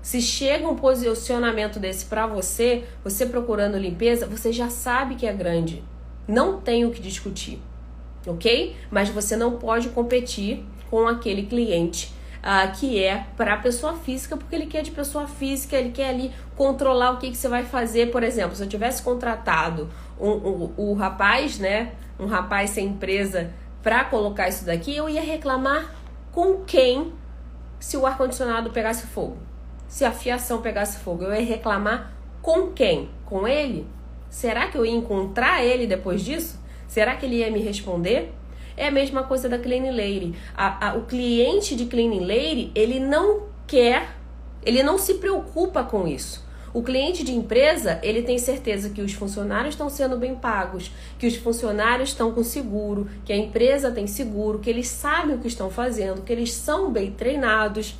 [0.00, 5.32] Se chega um posicionamento desse para você, você procurando limpeza, você já sabe que é
[5.32, 5.82] grande.
[6.26, 7.60] Não tem o que discutir
[8.26, 8.76] ok?
[8.90, 14.54] Mas você não pode competir com aquele cliente uh, que é para pessoa física, porque
[14.54, 18.10] ele quer de pessoa física, ele quer ali controlar o que, que você vai fazer.
[18.10, 21.92] Por exemplo, se eu tivesse contratado um, um, um rapaz, né?
[22.18, 23.50] Um rapaz sem empresa
[23.82, 25.94] para colocar isso daqui, eu ia reclamar
[26.32, 27.12] com quem
[27.78, 29.36] se o ar-condicionado pegasse fogo.
[29.86, 33.10] Se a fiação pegasse fogo, eu ia reclamar com quem?
[33.24, 33.86] Com ele?
[34.28, 36.60] Será que eu ia encontrar ele depois disso?
[36.88, 38.32] Será que ele ia me responder?
[38.76, 40.34] É a mesma coisa da Cleaning Lady.
[40.56, 44.16] A, a, o cliente de Cleaning Lady, ele não quer,
[44.64, 46.48] ele não se preocupa com isso.
[46.72, 51.26] O cliente de empresa, ele tem certeza que os funcionários estão sendo bem pagos, que
[51.26, 55.48] os funcionários estão com seguro, que a empresa tem seguro, que eles sabem o que
[55.48, 57.96] estão fazendo, que eles são bem treinados,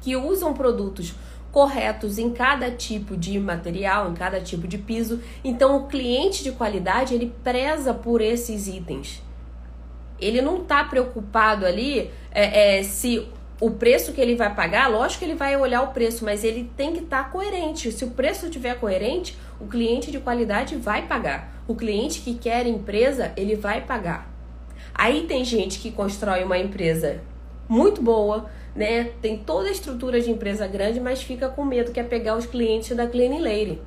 [0.00, 1.14] que usam produtos
[1.52, 5.20] corretos em cada tipo de material, em cada tipo de piso.
[5.42, 9.22] Então, o cliente de qualidade ele preza por esses itens.
[10.20, 13.26] Ele não está preocupado ali é, é, se
[13.60, 16.70] o preço que ele vai pagar, lógico que ele vai olhar o preço, mas ele
[16.76, 17.90] tem que estar tá coerente.
[17.90, 21.62] Se o preço estiver coerente, o cliente de qualidade vai pagar.
[21.66, 24.32] O cliente que quer empresa, ele vai pagar.
[24.94, 27.20] Aí tem gente que constrói uma empresa
[27.68, 29.10] muito boa, né?
[29.20, 32.46] Tem toda a estrutura de empresa grande, mas fica com medo que é pegar os
[32.46, 33.80] clientes da Clean Lady.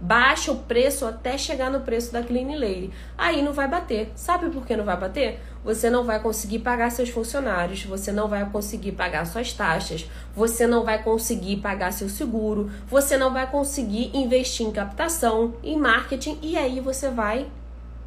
[0.00, 2.90] Baixa o preço até chegar no preço da Clean Lady.
[3.16, 4.12] Aí não vai bater.
[4.14, 5.40] Sabe por que não vai bater?
[5.64, 10.66] Você não vai conseguir pagar seus funcionários, você não vai conseguir pagar suas taxas, você
[10.66, 16.38] não vai conseguir pagar seu seguro, você não vai conseguir investir em captação, em marketing
[16.42, 17.46] e aí você vai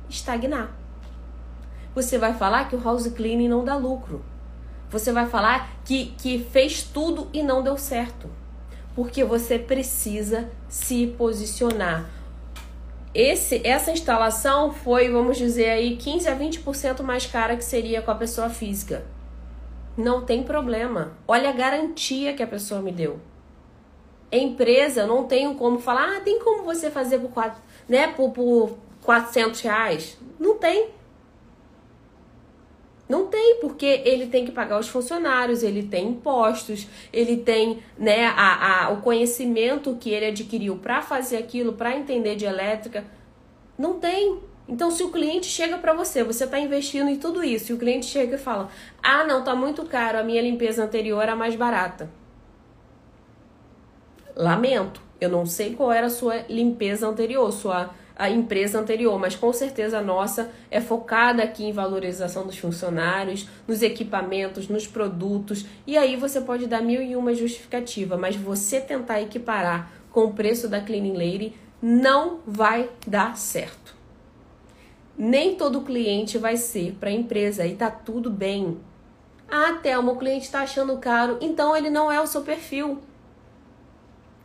[0.08, 0.72] estagnar.
[1.96, 4.24] Você vai falar que o house cleaning não dá lucro.
[4.90, 8.30] Você vai falar que, que fez tudo e não deu certo.
[8.96, 12.10] Porque você precisa se posicionar.
[13.14, 18.12] Esse, essa instalação foi, vamos dizer aí, 15 a 20% mais cara que seria com
[18.12, 19.06] a pessoa física.
[19.98, 21.14] Não tem problema.
[21.28, 23.20] Olha a garantia que a pessoa me deu.
[24.32, 28.78] Empresa, não tenho como falar, ah, tem como você fazer por, quatro, né, por, por
[29.02, 30.18] 400 reais?
[30.40, 30.90] Não tem.
[33.08, 38.26] Não tem, porque ele tem que pagar os funcionários, ele tem impostos, ele tem né,
[38.26, 43.06] a, a, o conhecimento que ele adquiriu para fazer aquilo, para entender de elétrica.
[43.78, 44.40] Não tem.
[44.68, 47.78] Então, se o cliente chega para você, você está investindo em tudo isso, e o
[47.78, 48.70] cliente chega e fala:
[49.02, 52.10] Ah, não, tá muito caro, a minha limpeza anterior era mais barata.
[54.36, 59.36] Lamento, eu não sei qual era a sua limpeza anterior, sua a empresa anterior, mas
[59.36, 65.66] com certeza a nossa é focada aqui em valorização dos funcionários, nos equipamentos, nos produtos,
[65.86, 70.34] e aí você pode dar mil e uma justificativa, mas você tentar equiparar com o
[70.34, 73.96] preço da Cleaning Lady não vai dar certo.
[75.16, 78.78] Nem todo cliente vai ser para a empresa e tá tudo bem.
[79.50, 83.00] Ah, Thelma, o cliente está achando caro, então ele não é o seu perfil.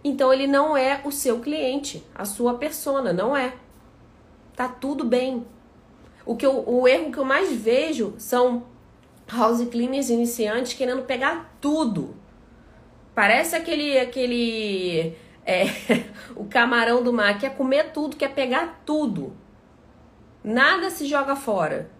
[0.04, 3.54] Então ele não é o seu cliente, a sua persona, não é.
[4.56, 5.46] Tá tudo bem.
[6.26, 8.64] O, que eu, o erro que eu mais vejo são
[9.30, 12.16] house cleaners iniciantes querendo pegar tudo.
[13.14, 15.64] Parece aquele aquele é,
[16.34, 19.36] o camarão do mar quer comer tudo, quer pegar tudo.
[20.42, 21.90] Nada se joga fora.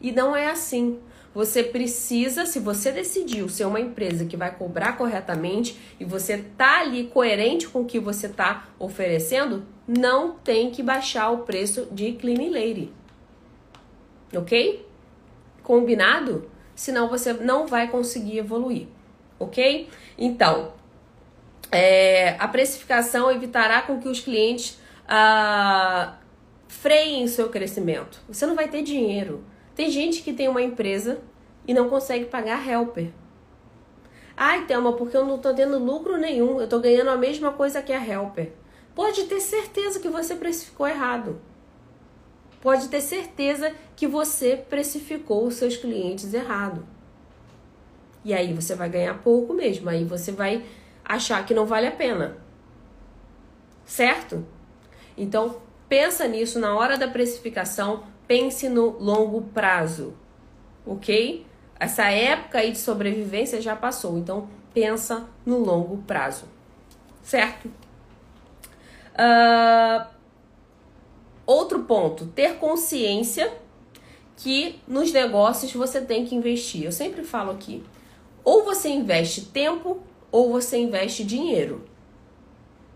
[0.00, 1.00] E não é assim.
[1.34, 6.80] Você precisa, se você decidiu ser uma empresa que vai cobrar corretamente e você tá
[6.80, 12.12] ali coerente com o que você tá oferecendo, não tem que baixar o preço de
[12.12, 12.92] Clean Lady.
[14.32, 14.86] Ok?
[15.62, 16.48] Combinado?
[16.74, 18.86] Senão você não vai conseguir evoluir.
[19.38, 19.88] Ok?
[20.16, 20.72] Então,
[21.72, 26.16] é, a precificação evitará com que os clientes ah,
[26.68, 28.20] freiem seu crescimento.
[28.28, 29.44] Você não vai ter dinheiro.
[29.74, 31.20] Tem gente que tem uma empresa
[31.66, 33.10] e não consegue pagar helper.
[34.36, 37.82] Ai, Thelma, porque eu não tô tendo lucro nenhum, eu tô ganhando a mesma coisa
[37.82, 38.52] que a helper.
[38.94, 41.40] Pode ter certeza que você precificou errado.
[42.60, 46.86] Pode ter certeza que você precificou os seus clientes errado.
[48.24, 50.64] E aí você vai ganhar pouco mesmo, aí você vai
[51.04, 52.38] achar que não vale a pena.
[53.84, 54.44] Certo?
[55.16, 60.14] Então, pensa nisso na hora da precificação, pense no longo prazo,
[60.86, 61.46] ok?
[61.78, 66.46] Essa época aí de sobrevivência já passou, então pensa no longo prazo,
[67.22, 67.66] certo?
[69.14, 70.06] Uh,
[71.46, 73.52] outro ponto, ter consciência
[74.36, 76.84] que nos negócios você tem que investir.
[76.84, 77.84] Eu sempre falo aqui,
[78.42, 81.84] ou você investe tempo ou você investe dinheiro,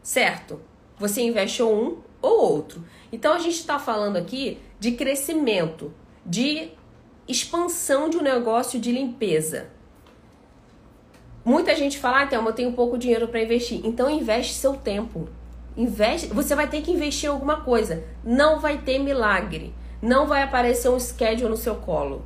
[0.02, 0.60] certo?
[0.98, 2.84] Você investe ou um ou outro.
[3.12, 5.92] Então a gente está falando aqui de crescimento,
[6.24, 6.70] de
[7.26, 9.68] expansão de um negócio de limpeza.
[11.44, 13.80] Muita gente fala, ah, Thelma, eu tenho pouco dinheiro para investir.
[13.84, 15.28] Então investe seu tempo.
[15.76, 18.04] Investe, você vai ter que investir em alguma coisa.
[18.24, 19.72] Não vai ter milagre.
[20.02, 22.24] Não vai aparecer um schedule no seu colo.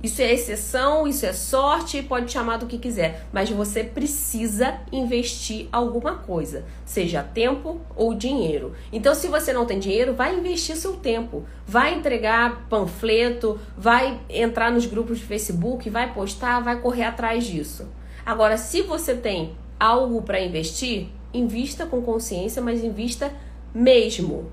[0.00, 5.66] Isso é exceção, isso é sorte, pode chamar do que quiser, mas você precisa investir
[5.72, 8.74] alguma coisa, seja tempo ou dinheiro.
[8.92, 14.70] Então, se você não tem dinheiro, vai investir seu tempo, vai entregar panfleto, vai entrar
[14.70, 17.88] nos grupos de Facebook, vai postar, vai correr atrás disso.
[18.24, 23.32] Agora, se você tem algo para investir, invista com consciência, mas invista
[23.74, 24.52] mesmo.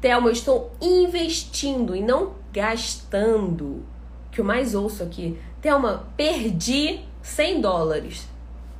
[0.00, 3.93] Thelma, eu estou investindo e não gastando
[4.34, 5.38] que eu mais ouço aqui.
[5.62, 8.28] Thelma, perdi 100 dólares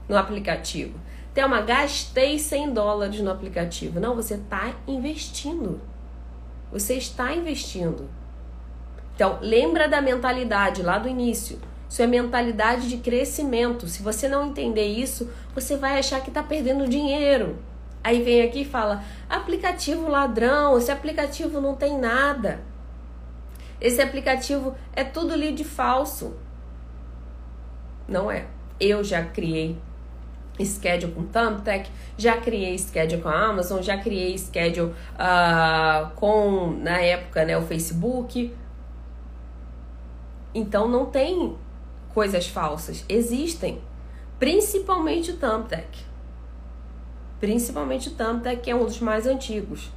[0.08, 0.98] no aplicativo.
[1.32, 4.00] Thelma, gastei 100 dólares no aplicativo.
[4.00, 5.80] Não, você está investindo.
[6.72, 8.10] Você está investindo.
[9.14, 11.60] Então, lembra da mentalidade lá do início.
[11.88, 13.86] Isso é mentalidade de crescimento.
[13.86, 17.56] Se você não entender isso, você vai achar que está perdendo dinheiro.
[18.02, 22.60] Aí vem aqui e fala: aplicativo ladrão, esse aplicativo não tem nada.
[23.84, 26.34] Esse aplicativo é tudo lead falso.
[28.08, 28.46] Não é.
[28.80, 29.76] Eu já criei
[30.58, 36.98] schedule com Thumbtack, já criei schedule com a Amazon, já criei schedule uh, com, na
[36.98, 38.54] época, né, o Facebook.
[40.54, 41.54] Então não tem
[42.14, 43.04] coisas falsas.
[43.06, 43.82] Existem.
[44.38, 46.06] Principalmente o Thumbtack.
[47.38, 49.92] Principalmente o Thumbtack, que é um dos mais antigos.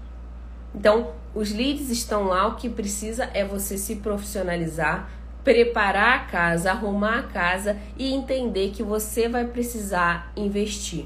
[0.76, 5.08] Então, os leads estão lá, o que precisa é você se profissionalizar,
[5.44, 11.06] preparar a casa, arrumar a casa e entender que você vai precisar investir.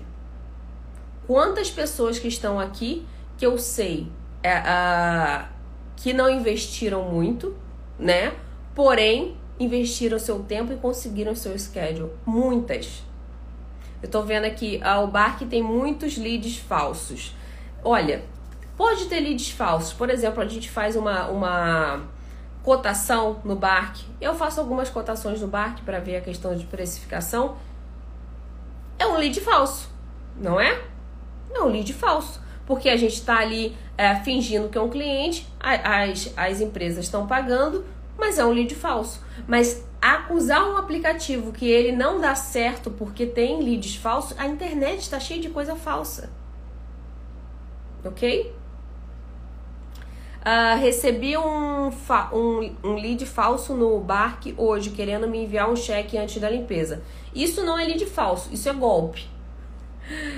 [1.28, 3.06] Quantas pessoas que estão aqui
[3.38, 4.08] que eu sei
[4.42, 5.44] é,
[5.98, 7.54] que não investiram muito,
[8.00, 8.34] né?
[8.74, 12.10] Porém, investiram seu tempo e conseguiram seu schedule.
[12.26, 13.04] Muitas.
[14.02, 17.36] Eu tô vendo aqui, ah, o Bark tem muitos leads falsos.
[17.84, 18.24] Olha,
[18.82, 19.94] pode ter leads falsos.
[19.94, 22.02] Por exemplo, a gente faz uma, uma
[22.64, 23.98] cotação no Bark.
[24.20, 27.58] Eu faço algumas cotações no Bark para ver a questão de precificação.
[28.98, 29.88] É um lead falso,
[30.36, 30.82] não é?
[31.54, 32.42] É um lead falso.
[32.66, 37.28] Porque a gente está ali é, fingindo que é um cliente, as, as empresas estão
[37.28, 37.86] pagando,
[38.18, 39.22] mas é um lead falso.
[39.48, 45.02] Mas acusar um aplicativo que ele não dá certo porque tem leads falsos, a internet
[45.02, 46.32] está cheia de coisa falsa.
[48.04, 48.60] Ok?
[50.42, 51.90] Uh, recebi um,
[52.34, 57.04] um, um lead falso no Bark hoje, querendo me enviar um cheque antes da limpeza.
[57.34, 59.28] Isso não é lead falso, isso é golpe.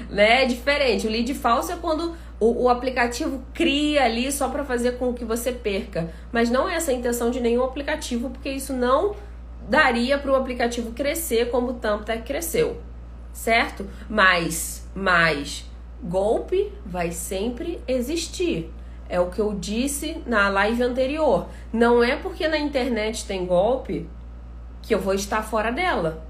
[0.09, 0.43] Né?
[0.43, 1.07] É diferente.
[1.07, 5.25] O lead falso é quando o, o aplicativo cria ali só para fazer com que
[5.25, 6.13] você perca.
[6.31, 9.15] Mas não é essa a intenção de nenhum aplicativo, porque isso não
[9.67, 12.81] daria para o aplicativo crescer como o Thumbtack cresceu,
[13.31, 13.87] certo?
[14.09, 15.65] Mas, mas
[16.03, 18.69] golpe vai sempre existir.
[19.09, 21.47] É o que eu disse na live anterior.
[21.71, 24.09] Não é porque na internet tem golpe
[24.81, 26.23] que eu vou estar fora dela.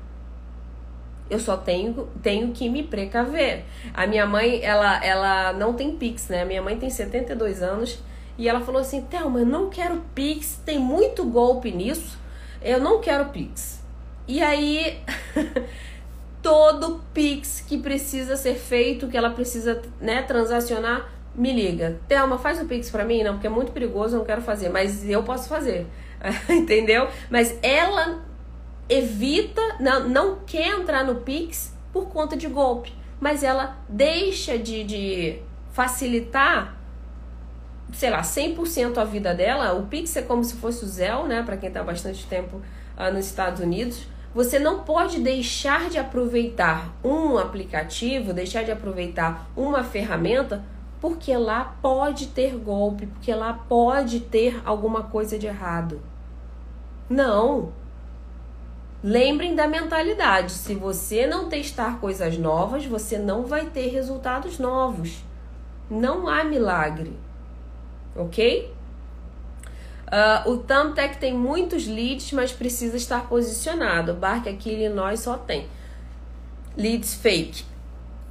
[1.29, 3.63] Eu só tenho, tenho que me precaver.
[3.93, 6.43] A minha mãe, ela, ela não tem Pix, né?
[6.43, 7.99] Minha mãe tem 72 anos
[8.37, 12.23] e ela falou assim: Thelma, eu não quero Pix, tem muito golpe nisso
[12.63, 13.81] eu não quero Pix.
[14.27, 15.01] E aí,
[16.41, 21.99] todo Pix que precisa ser feito, que ela precisa né, transacionar, me liga.
[22.07, 23.23] Thelma, faz o Pix pra mim?
[23.23, 24.69] Não, porque é muito perigoso, eu não quero fazer.
[24.69, 25.87] Mas eu posso fazer.
[26.49, 27.07] Entendeu?
[27.29, 28.23] Mas ela
[28.87, 32.93] evita, não, não quer entrar no Pix por conta de golpe.
[33.19, 35.39] Mas ela deixa de, de
[35.71, 36.83] facilitar
[37.93, 41.43] sei lá, 100% a vida dela, o Pix é como se fosse o Zelle, né,
[41.43, 42.57] para quem está bastante tempo
[42.97, 44.07] uh, nos Estados Unidos.
[44.33, 50.63] Você não pode deixar de aproveitar um aplicativo, deixar de aproveitar uma ferramenta,
[51.03, 55.99] porque lá pode ter golpe, porque lá pode ter alguma coisa de errado.
[57.09, 57.73] Não.
[59.03, 65.21] Lembrem da mentalidade: se você não testar coisas novas, você não vai ter resultados novos.
[65.91, 67.13] Não há milagre
[68.15, 68.73] ok?
[70.07, 74.11] Uh, o Thumbtack tem muitos leads, mas precisa estar posicionado.
[74.11, 75.67] O Bark aqui Illinois só tem
[76.77, 77.65] leads fake.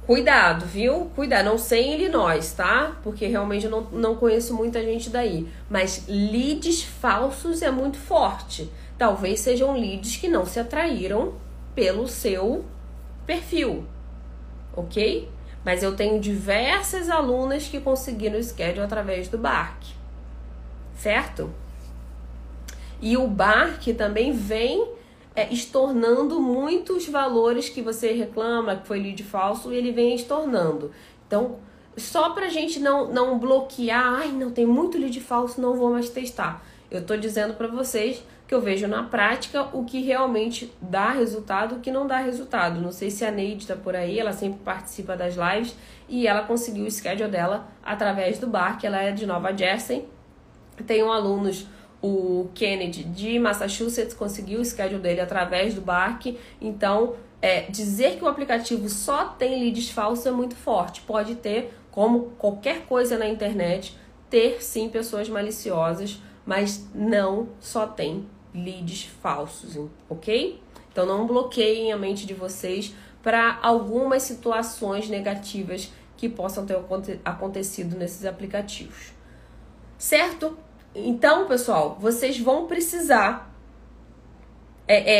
[0.05, 1.09] Cuidado, viu?
[1.15, 2.97] Cuidado, não sei em Illinois, tá?
[3.03, 5.47] Porque realmente eu não, não conheço muita gente daí.
[5.69, 8.69] Mas leads falsos é muito forte.
[8.97, 11.33] Talvez sejam leads que não se atraíram
[11.73, 12.65] pelo seu
[13.25, 13.85] perfil,
[14.75, 15.29] ok?
[15.63, 19.81] Mas eu tenho diversas alunas que conseguiram o schedule através do BARC,
[20.97, 21.49] certo?
[23.01, 24.87] E o BARC também vem
[25.35, 30.91] é, estornando muitos valores que você reclama que foi lead falso, e ele vem estornando.
[31.27, 31.57] Então,
[31.97, 36.09] só pra gente não, não bloquear, ai, não tem muito lead falso, não vou mais
[36.09, 36.63] testar.
[36.89, 41.75] Eu tô dizendo para vocês que eu vejo na prática o que realmente dá resultado,
[41.75, 42.79] o que não dá resultado.
[42.79, 45.75] Não sei se a Neide tá por aí, ela sempre participa das lives
[46.07, 50.07] e ela conseguiu o schedule dela através do bar, que ela é de Nova Jersey.
[50.85, 51.67] Tenho alunos,
[52.03, 58.25] o Kennedy de Massachusetts conseguiu o schedule dele através do BARC, então é, dizer que
[58.25, 60.99] o aplicativo só tem leads falsos é muito forte.
[61.01, 63.97] Pode ter, como qualquer coisa na internet,
[64.29, 69.79] ter sim pessoas maliciosas, mas não só tem leads falsos,
[70.09, 70.61] ok?
[70.91, 76.77] Então não bloqueiem a mente de vocês para algumas situações negativas que possam ter
[77.23, 79.13] acontecido nesses aplicativos.
[79.97, 80.57] Certo?
[80.95, 83.51] Então, pessoal, vocês vão precisar
[84.87, 85.13] é,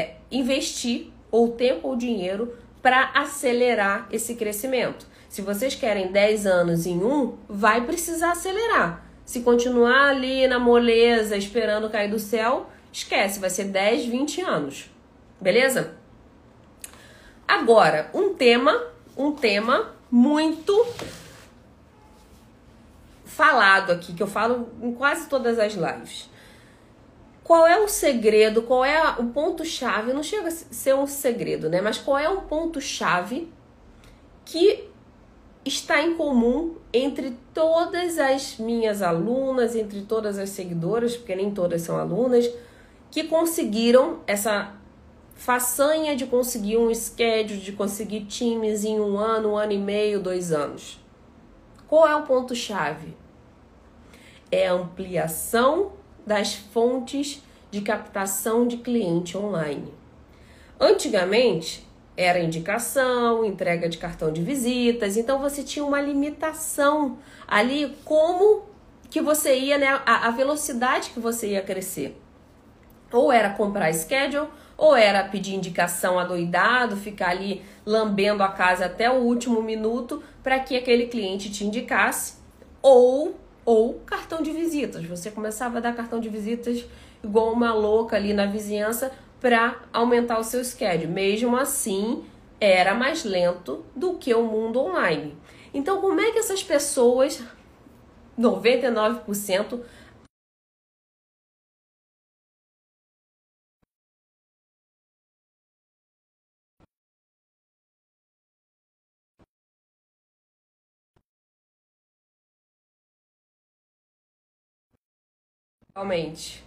[0.00, 5.06] é, investir ou tempo ou dinheiro para acelerar esse crescimento.
[5.28, 9.04] Se vocês querem 10 anos em um, vai precisar acelerar.
[9.24, 14.90] Se continuar ali na moleza, esperando cair do céu, esquece, vai ser 10, 20 anos.
[15.40, 15.94] Beleza?
[17.46, 18.86] Agora, um tema,
[19.16, 20.86] um tema muito
[23.36, 26.30] falado aqui, que eu falo em quase todas as lives.
[27.44, 28.62] Qual é o segredo?
[28.62, 30.12] Qual é o ponto-chave?
[30.12, 31.82] Não chega a ser um segredo, né?
[31.82, 33.52] Mas qual é o ponto-chave
[34.44, 34.88] que
[35.66, 41.82] está em comum entre todas as minhas alunas, entre todas as seguidoras, porque nem todas
[41.82, 42.50] são alunas,
[43.10, 44.72] que conseguiram essa
[45.34, 50.20] façanha de conseguir um schedule, de conseguir times em um ano, um ano e meio,
[50.20, 50.98] dois anos.
[51.86, 53.25] Qual é o ponto-chave?
[54.50, 55.92] É a ampliação
[56.26, 59.92] das fontes de captação de cliente online.
[60.78, 61.86] Antigamente,
[62.16, 68.64] era indicação, entrega de cartão de visitas, então você tinha uma limitação ali como
[69.10, 72.20] que você ia, né, a, a velocidade que você ia crescer.
[73.12, 79.10] Ou era comprar schedule, ou era pedir indicação adoidado, ficar ali lambendo a casa até
[79.10, 82.34] o último minuto para que aquele cliente te indicasse,
[82.82, 83.36] ou
[83.66, 85.04] ou cartão de visitas.
[85.04, 86.84] Você começava a dar cartão de visitas
[87.22, 89.10] igual uma louca ali na vizinhança
[89.40, 91.08] para aumentar o seu schedule.
[91.08, 92.24] Mesmo assim,
[92.60, 95.36] era mais lento do que o mundo online.
[95.74, 97.42] Então, como é que essas pessoas,
[98.38, 99.80] 99%,
[115.96, 116.62] Realmente.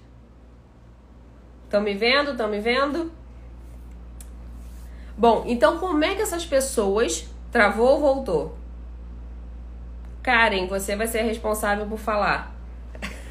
[1.65, 2.32] Estão me vendo?
[2.32, 3.11] Estão me vendo?
[5.15, 8.57] Bom, então como é que essas pessoas travou ou voltou?
[10.23, 12.55] Karen, você vai ser responsável por falar.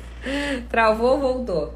[0.71, 1.75] travou ou voltou?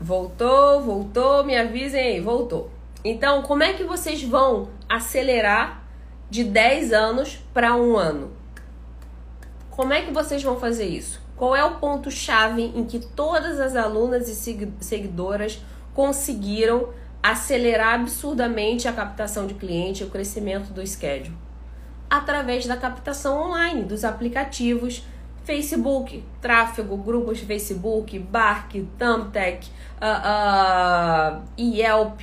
[0.00, 2.68] Voltou, voltou, me avisem aí, voltou.
[3.04, 5.83] Então, como é que vocês vão acelerar
[6.30, 8.32] de 10 anos para um ano.
[9.70, 11.20] Como é que vocês vão fazer isso?
[11.36, 15.60] Qual é o ponto-chave em que todas as alunas e seguidoras
[15.92, 16.90] conseguiram
[17.22, 21.36] acelerar absurdamente a captação de cliente e o crescimento do schedule?
[22.08, 25.04] Através da captação online, dos aplicativos
[25.44, 29.68] Facebook, tráfego, grupos de Facebook, Bark, Thumbtack,
[30.00, 32.22] uh, uh, Yelp,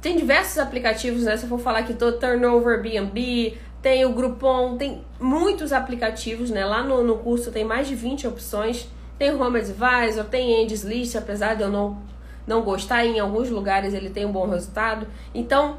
[0.00, 1.36] tem diversos aplicativos, né?
[1.36, 6.64] Se eu for falar aqui, todo Turnover, B&B, tem o Groupon, tem muitos aplicativos, né?
[6.64, 8.88] Lá no, no curso tem mais de 20 opções.
[9.18, 12.00] Tem Home Advisor, tem Andy's List, apesar de eu não,
[12.46, 15.08] não gostar, em alguns lugares ele tem um bom resultado.
[15.34, 15.78] Então,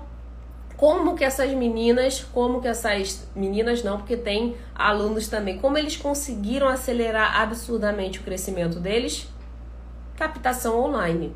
[0.76, 5.96] como que essas meninas, como que essas meninas não, porque tem alunos também, como eles
[5.96, 9.28] conseguiram acelerar absurdamente o crescimento deles?
[10.18, 11.34] Captação online.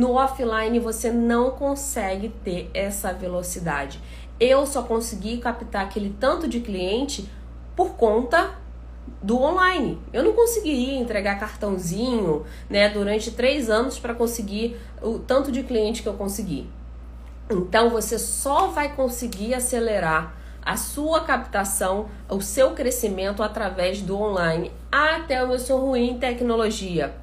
[0.00, 4.00] No offline você não consegue ter essa velocidade.
[4.40, 7.28] Eu só consegui captar aquele tanto de cliente
[7.76, 8.52] por conta
[9.22, 10.00] do online.
[10.10, 16.02] Eu não conseguiria entregar cartãozinho, né, durante três anos para conseguir o tanto de cliente
[16.02, 16.66] que eu consegui.
[17.50, 24.72] Então você só vai conseguir acelerar a sua captação, o seu crescimento através do online.
[24.90, 27.19] Até eu sou ruim em tecnologia.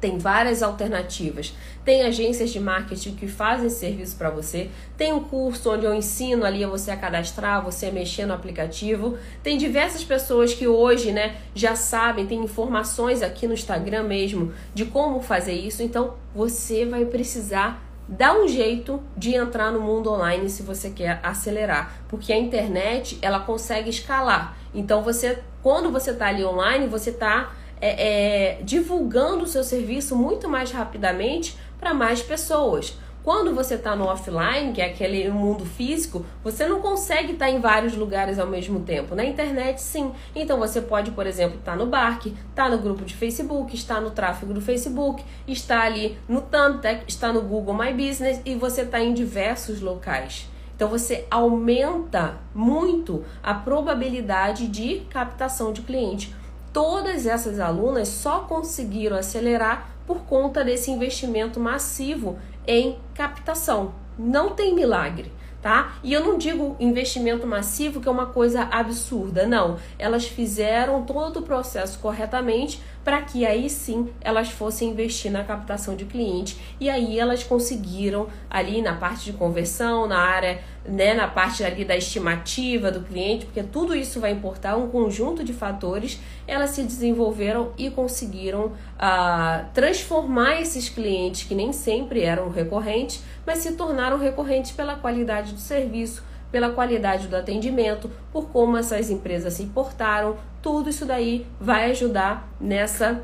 [0.00, 1.54] Tem várias alternativas.
[1.84, 4.70] Tem agências de marketing que fazem serviço para você.
[4.96, 8.34] Tem um curso onde eu ensino ali a você a cadastrar, você a mexer no
[8.34, 9.18] aplicativo.
[9.42, 14.84] Tem diversas pessoas que hoje, né, já sabem, tem informações aqui no Instagram mesmo de
[14.84, 15.82] como fazer isso.
[15.82, 21.20] Então, você vai precisar dar um jeito de entrar no mundo online se você quer
[21.22, 24.56] acelerar, porque a internet ela consegue escalar.
[24.74, 30.16] Então você, quando você está ali online, você está é, é, divulgando o seu serviço
[30.16, 32.96] muito mais rapidamente para mais pessoas.
[33.28, 37.50] Quando você está no offline, que é aquele mundo físico, você não consegue estar tá
[37.50, 39.14] em vários lugares ao mesmo tempo.
[39.14, 40.12] Na internet, sim.
[40.34, 43.74] Então você pode, por exemplo, estar tá no Bark, estar tá no grupo de Facebook,
[43.74, 48.54] estar no tráfego do Facebook, estar ali no Thumbtack, estar no Google My Business e
[48.54, 50.48] você está em diversos locais.
[50.74, 56.32] Então você aumenta muito a probabilidade de captação de cliente
[56.78, 63.96] todas essas alunas só conseguiram acelerar por conta desse investimento massivo em captação.
[64.16, 65.98] Não tem milagre tá?
[66.02, 69.76] E eu não digo investimento massivo que é uma coisa absurda, não.
[69.98, 75.96] Elas fizeram todo o processo corretamente para que aí sim elas fossem investir na captação
[75.96, 81.28] de cliente e aí elas conseguiram ali na parte de conversão, na área, né, na
[81.28, 86.18] parte ali da estimativa do cliente, porque tudo isso vai importar um conjunto de fatores,
[86.46, 93.60] elas se desenvolveram e conseguiram uh, transformar esses clientes que nem sempre eram recorrentes mas
[93.60, 96.22] se tornaram recorrentes pela qualidade do serviço,
[96.52, 100.36] pela qualidade do atendimento, por como essas empresas se importaram.
[100.60, 103.22] Tudo isso daí vai ajudar nessa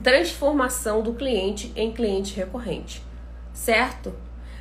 [0.00, 3.02] transformação do cliente em cliente recorrente,
[3.52, 4.14] certo?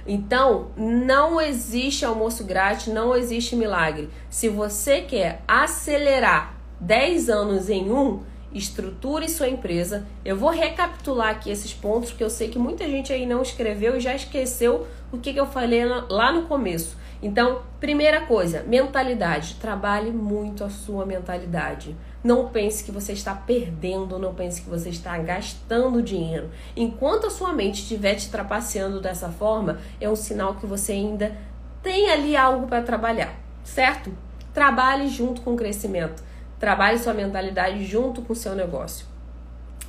[0.07, 4.09] Então, não existe almoço grátis, não existe milagre.
[4.29, 8.21] Se você quer acelerar 10 anos em um,
[8.55, 10.07] estruture sua empresa.
[10.23, 13.97] Eu vou recapitular aqui esses pontos, porque eu sei que muita gente aí não escreveu
[13.97, 16.97] e já esqueceu o que, que eu falei lá no começo.
[17.21, 19.55] Então, primeira coisa, mentalidade.
[19.55, 21.95] Trabalhe muito a sua mentalidade.
[22.23, 26.49] Não pense que você está perdendo, não pense que você está gastando dinheiro.
[26.75, 31.35] Enquanto a sua mente estiver te trapaceando dessa forma, é um sinal que você ainda
[31.81, 34.11] tem ali algo para trabalhar, certo?
[34.53, 36.23] Trabalhe junto com o crescimento.
[36.59, 39.05] Trabalhe sua mentalidade junto com o seu negócio.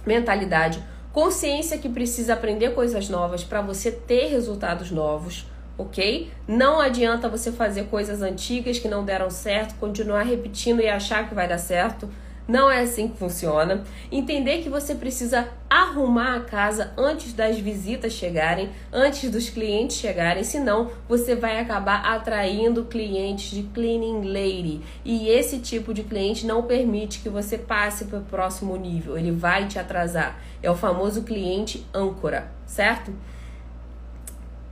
[0.05, 5.47] Mentalidade, consciência que precisa aprender coisas novas para você ter resultados novos
[5.79, 6.31] ok?
[6.47, 11.35] Não adianta você fazer coisas antigas que não deram certo, continuar repetindo e achar que
[11.35, 12.09] vai dar certo.
[12.49, 13.83] Não é assim que funciona.
[14.11, 20.45] Entender que você precisa arrumar a casa antes das visitas chegarem, antes dos clientes chegarem,
[20.45, 24.81] senão você vai acabar atraindo clientes de cleaning lady.
[25.05, 29.33] E esse tipo de cliente não permite que você passe para o próximo nível, ele
[29.33, 30.39] vai te atrasar.
[30.63, 33.13] É o famoso cliente âncora, certo?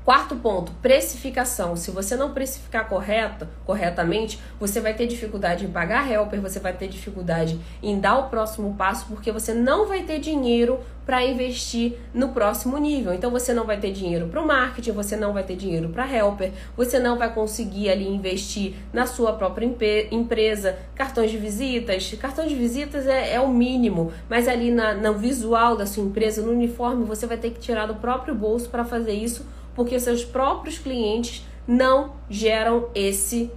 [0.04, 1.76] Quarto ponto, precificação.
[1.76, 6.74] Se você não precificar correta, corretamente, você vai ter dificuldade em pagar helper, você vai
[6.74, 11.96] ter dificuldade em dar o próximo passo, porque você não vai ter dinheiro para investir
[12.12, 13.14] no próximo nível.
[13.14, 16.06] Então você não vai ter dinheiro para o marketing, você não vai ter dinheiro para
[16.06, 19.64] helper, você não vai conseguir ali investir na sua própria
[20.10, 22.12] empresa, cartões de visitas.
[22.20, 26.42] Cartão de visitas é, é o mínimo, mas ali na, no visual da sua empresa,
[26.42, 30.24] no uniforme, você vai ter que tirar do próprio bolso para fazer isso porque seus
[30.24, 33.50] próprios clientes não geram esse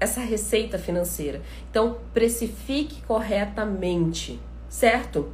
[0.00, 1.42] essa receita financeira.
[1.68, 5.32] Então, precifique corretamente, certo?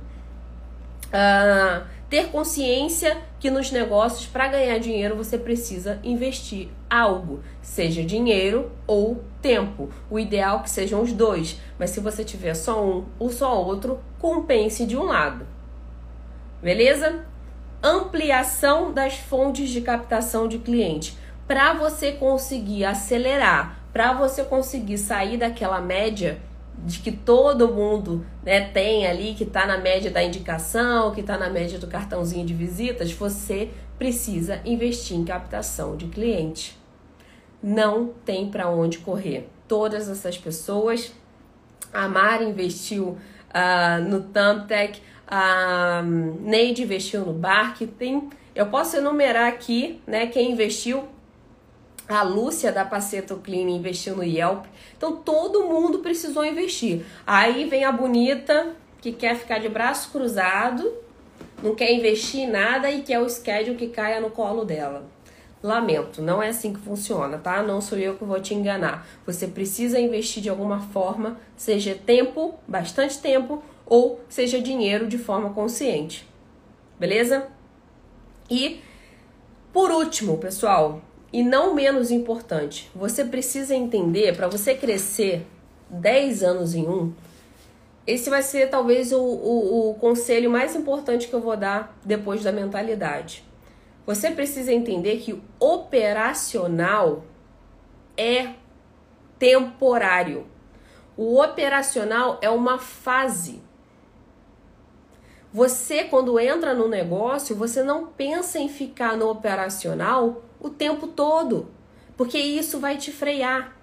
[1.08, 8.70] Uh, ter consciência que nos negócios, para ganhar dinheiro, você precisa investir algo, seja dinheiro
[8.86, 9.90] ou tempo.
[10.10, 13.62] O ideal é que sejam os dois, mas se você tiver só um ou só
[13.62, 15.46] outro, compense de um lado.
[16.62, 17.24] Beleza?
[17.84, 21.16] Ampliação das fontes de captação de cliente.
[21.46, 26.40] Para você conseguir acelerar, para você conseguir sair daquela média
[26.78, 31.38] de que todo mundo né, tem ali, que está na média da indicação, que está
[31.38, 36.76] na média do cartãozinho de visitas, você precisa investir em captação de cliente.
[37.62, 39.48] Não tem para onde correr.
[39.68, 41.12] Todas essas pessoas,
[41.92, 43.16] a Mari investiu
[43.54, 50.52] uh, no Thumbtack, a Neide investiu no Bark, tem, eu posso enumerar aqui, né, quem
[50.52, 51.04] investiu,
[52.08, 54.66] a Lúcia da Paceto Clean investiu no Yelp.
[54.96, 57.04] Então todo mundo precisou investir.
[57.26, 60.92] Aí vem a bonita que quer ficar de braço cruzado,
[61.62, 65.06] não quer investir em nada e quer o schedule que caia no colo dela.
[65.62, 67.62] Lamento, não é assim que funciona, tá?
[67.62, 69.06] Não sou eu que vou te enganar.
[69.24, 75.50] Você precisa investir de alguma forma, seja tempo, bastante tempo, ou seja dinheiro de forma
[75.50, 76.28] consciente.
[76.98, 77.48] Beleza?
[78.50, 78.80] E
[79.72, 85.44] por último, pessoal, e não menos importante, você precisa entender para você crescer
[85.90, 87.12] 10 anos em um.
[88.06, 92.42] Esse vai ser talvez o, o, o conselho mais importante que eu vou dar depois
[92.42, 93.44] da mentalidade.
[94.06, 97.24] Você precisa entender que operacional
[98.16, 98.50] é
[99.38, 100.46] temporário.
[101.16, 103.62] O operacional é uma fase.
[105.54, 111.70] Você, quando entra no negócio, você não pensa em ficar no operacional o tempo todo,
[112.16, 113.76] porque isso vai te frear.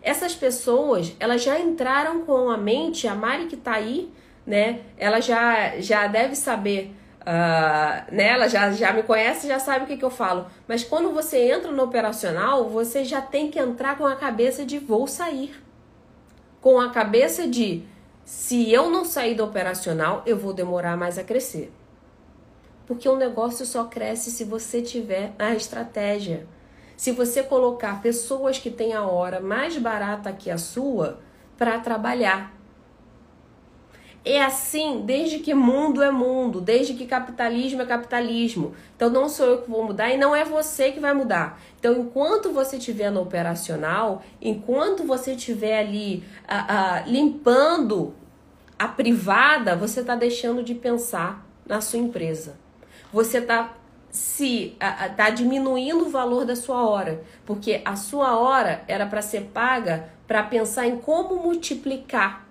[0.00, 4.12] Essas pessoas, elas já entraram com a mente, a Mari que tá aí,
[4.46, 4.82] né?
[4.96, 8.28] Ela já, já deve saber, uh, né?
[8.28, 10.46] Ela já, já me conhece, já sabe o que, que eu falo.
[10.68, 14.78] Mas quando você entra no operacional, você já tem que entrar com a cabeça de
[14.78, 15.52] vou sair.
[16.60, 17.82] Com a cabeça de
[18.28, 21.72] se eu não sair do operacional, eu vou demorar mais a crescer.
[22.86, 26.46] Porque o negócio só cresce se você tiver a estratégia.
[26.94, 31.20] Se você colocar pessoas que têm a hora mais barata que a sua
[31.56, 32.52] para trabalhar.
[34.30, 38.74] É assim desde que mundo é mundo, desde que capitalismo é capitalismo.
[38.94, 41.58] Então não sou eu que vou mudar e não é você que vai mudar.
[41.78, 46.22] Então, enquanto você estiver no operacional, enquanto você estiver ali
[47.06, 48.12] limpando
[48.78, 52.58] a privada, você está deixando de pensar na sua empresa.
[53.10, 53.74] Você está
[54.10, 54.76] se
[55.10, 60.10] está diminuindo o valor da sua hora, porque a sua hora era para ser paga
[60.26, 62.47] para pensar em como multiplicar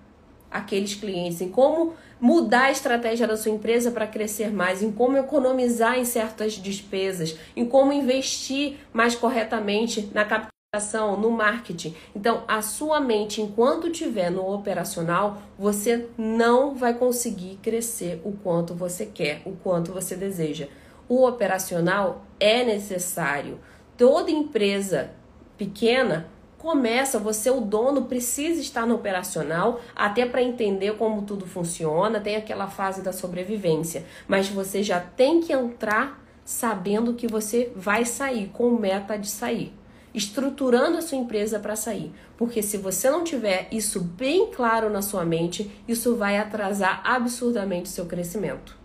[0.52, 5.18] aqueles clientes, em como mudar a estratégia da sua empresa para crescer mais, em como
[5.18, 11.96] economizar em certas despesas, em como investir mais corretamente na captação, no marketing.
[12.16, 18.74] Então, a sua mente, enquanto estiver no operacional, você não vai conseguir crescer o quanto
[18.74, 20.68] você quer, o quanto você deseja.
[21.08, 23.60] O operacional é necessário.
[23.98, 25.12] Toda empresa
[25.58, 26.28] pequena,
[26.58, 32.36] começa, você o dono precisa estar no operacional até para entender como tudo funciona, tem
[32.36, 38.50] aquela fase da sobrevivência, mas você já tem que entrar sabendo que você vai sair
[38.54, 39.74] com meta de sair,
[40.14, 45.02] estruturando a sua empresa para sair, porque se você não tiver isso bem claro na
[45.02, 48.76] sua mente, isso vai atrasar absurdamente o seu crescimento.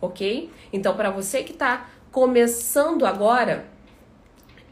[0.00, 0.50] OK?
[0.72, 3.66] Então para você que está começando agora,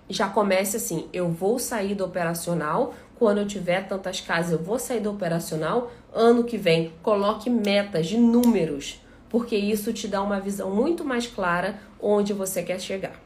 [0.09, 2.95] já comece assim: eu vou sair do operacional.
[3.19, 5.91] Quando eu tiver tantas casas, eu vou sair do operacional.
[6.13, 9.01] Ano que vem, coloque metas de números,
[9.31, 13.19] porque isso te dá uma visão muito mais clara onde você quer chegar.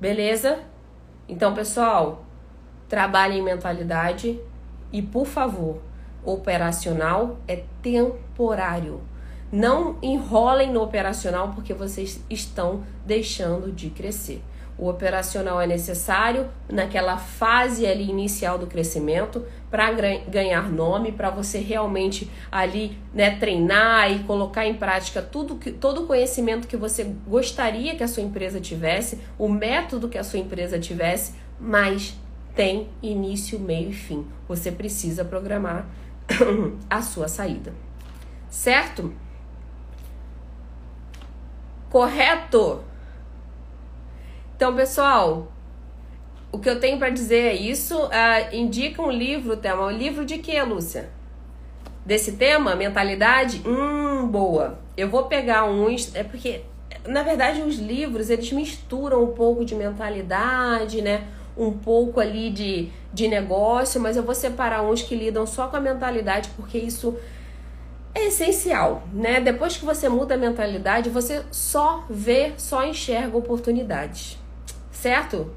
[0.00, 0.58] Beleza?
[1.28, 2.24] Então, pessoal,
[2.88, 4.38] trabalhe em mentalidade
[4.92, 5.80] e, por favor,
[6.24, 9.00] operacional é temporário.
[9.50, 14.42] Não enrolem no operacional porque vocês estão deixando de crescer.
[14.78, 19.92] O operacional é necessário naquela fase ali inicial do crescimento para
[20.28, 26.02] ganhar nome, para você realmente ali né, treinar e colocar em prática tudo que, todo
[26.02, 30.38] o conhecimento que você gostaria que a sua empresa tivesse, o método que a sua
[30.38, 32.16] empresa tivesse, mas
[32.54, 34.26] tem início, meio e fim.
[34.48, 35.86] Você precisa programar
[36.88, 37.72] a sua saída.
[38.50, 39.12] Certo?
[41.88, 42.82] Correto?
[44.62, 45.50] Então, pessoal,
[46.52, 47.98] o que eu tenho para dizer é isso.
[48.00, 49.86] Uh, indica um livro, tema.
[49.86, 51.10] Um livro de quê, Lúcia?
[52.06, 53.60] Desse tema, mentalidade?
[53.66, 54.78] Hum, boa.
[54.96, 56.14] Eu vou pegar uns.
[56.14, 56.60] É porque,
[57.04, 61.24] na verdade, os livros eles misturam um pouco de mentalidade, né?
[61.58, 65.76] Um pouco ali de, de negócio, mas eu vou separar uns que lidam só com
[65.76, 67.18] a mentalidade, porque isso
[68.14, 69.40] é essencial, né?
[69.40, 74.40] Depois que você muda a mentalidade, você só vê, só enxerga oportunidades
[75.02, 75.50] certo?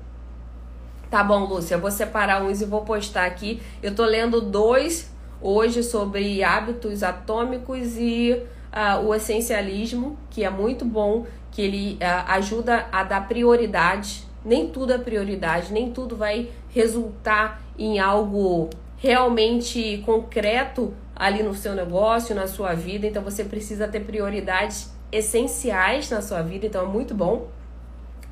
[1.12, 3.62] Tá bom, Lúcia, eu vou separar uns e vou postar aqui.
[3.82, 8.32] Eu tô lendo dois hoje sobre hábitos atômicos e
[8.74, 14.26] uh, o essencialismo, que é muito bom, que ele uh, ajuda a dar prioridade.
[14.44, 21.76] Nem tudo é prioridade, nem tudo vai resultar em algo realmente concreto ali no seu
[21.76, 23.06] negócio, na sua vida.
[23.06, 27.48] Então você precisa ter prioridades essenciais na sua vida, então é muito bom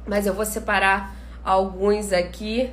[0.05, 2.69] mas eu vou separar alguns aqui.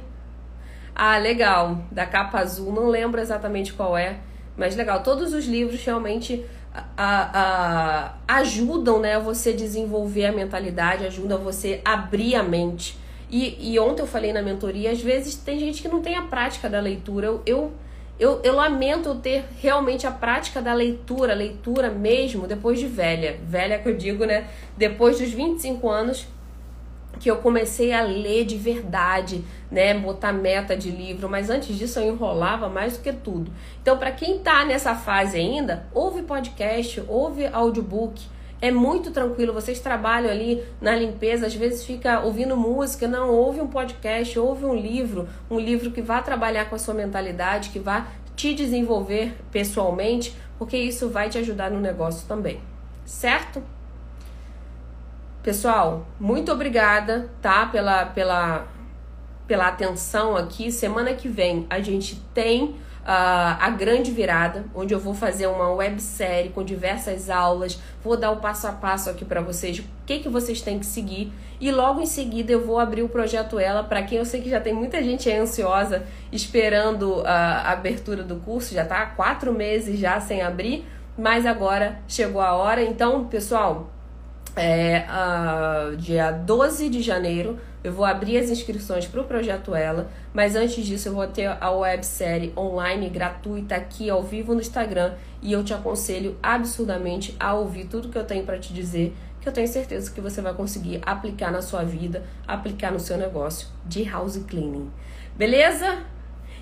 [0.95, 4.19] Ah, legal, da capa azul, não lembro exatamente qual é,
[4.57, 5.03] mas legal.
[5.03, 6.45] Todos os livros realmente
[6.97, 12.99] a, a, ajudam né, você desenvolver a mentalidade, ajudam você abrir a mente.
[13.31, 16.23] E, e ontem eu falei na mentoria, às vezes tem gente que não tem a
[16.23, 17.27] prática da leitura.
[17.29, 17.73] Eu, eu,
[18.19, 23.39] eu, eu lamento ter realmente a prática da leitura, leitura mesmo, depois de velha.
[23.47, 24.49] Velha que eu digo, né?
[24.77, 26.27] Depois dos 25 anos,
[27.19, 31.99] que eu comecei a ler de verdade, né, botar meta de livro, mas antes disso
[31.99, 33.53] eu enrolava mais do que tudo.
[33.83, 38.23] Então, para quem tá nessa fase ainda, ouve podcast, ouve audiobook,
[38.63, 39.53] é muito tranquilo.
[39.53, 44.65] Vocês trabalham ali na limpeza, às vezes fica ouvindo música, não, ouve um podcast, ouve
[44.65, 49.35] um livro, um livro que vá trabalhar com a sua mentalidade, que vá te desenvolver
[49.51, 52.61] pessoalmente, porque isso vai te ajudar no negócio também.
[53.05, 53.63] Certo?
[55.43, 57.65] Pessoal, muito obrigada, tá?
[57.65, 58.69] Pela, pela,
[59.47, 60.71] pela atenção aqui.
[60.71, 65.73] Semana que vem a gente tem uh, a grande virada, onde eu vou fazer uma
[65.73, 67.81] websérie com diversas aulas.
[68.05, 70.85] Vou dar o passo a passo aqui para vocês, o que, que vocês têm que
[70.85, 71.33] seguir.
[71.59, 74.51] E logo em seguida eu vou abrir o projeto Ela, para quem eu sei que
[74.51, 79.99] já tem muita gente ansiosa esperando a abertura do curso, já tá há quatro meses
[79.99, 80.85] já sem abrir,
[81.17, 82.83] mas agora chegou a hora.
[82.83, 83.91] Então, pessoal
[84.57, 90.11] é, uh, dia 12 de janeiro eu vou abrir as inscrições para o projeto Ela,
[90.35, 95.15] mas antes disso eu vou ter a websérie online gratuita aqui ao vivo no Instagram
[95.41, 99.49] e eu te aconselho absurdamente a ouvir tudo que eu tenho para te dizer, que
[99.49, 103.69] eu tenho certeza que você vai conseguir aplicar na sua vida, aplicar no seu negócio
[103.87, 104.91] de house cleaning.
[105.35, 106.01] Beleza?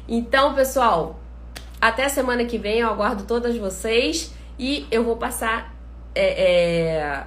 [0.06, 1.18] Então, pessoal,
[1.80, 5.74] até semana que vem eu aguardo todas vocês e eu vou passar
[6.14, 7.26] é, é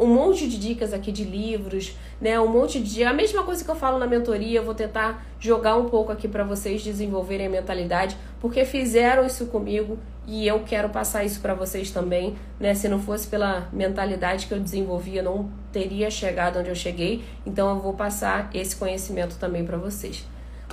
[0.00, 2.40] um monte de dicas aqui de livros, né?
[2.40, 5.76] Um monte de a mesma coisa que eu falo na mentoria, eu vou tentar jogar
[5.76, 10.88] um pouco aqui para vocês desenvolverem a mentalidade, porque fizeram isso comigo e eu quero
[10.88, 12.72] passar isso para vocês também, né?
[12.72, 17.22] Se não fosse pela mentalidade que eu desenvolvi, eu não teria chegado onde eu cheguei,
[17.44, 20.24] então eu vou passar esse conhecimento também para vocês.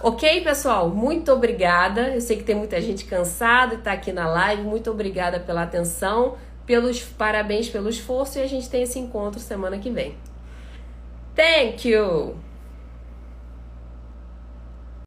[0.03, 0.89] Ok, pessoal?
[0.89, 2.09] Muito obrigada.
[2.09, 4.61] Eu sei que tem muita gente cansada e tá aqui na live.
[4.61, 6.35] Muito obrigada pela atenção
[6.67, 10.15] pelos parabéns pelo esforço e a gente tem esse encontro semana que vem.
[11.33, 12.46] Thank you!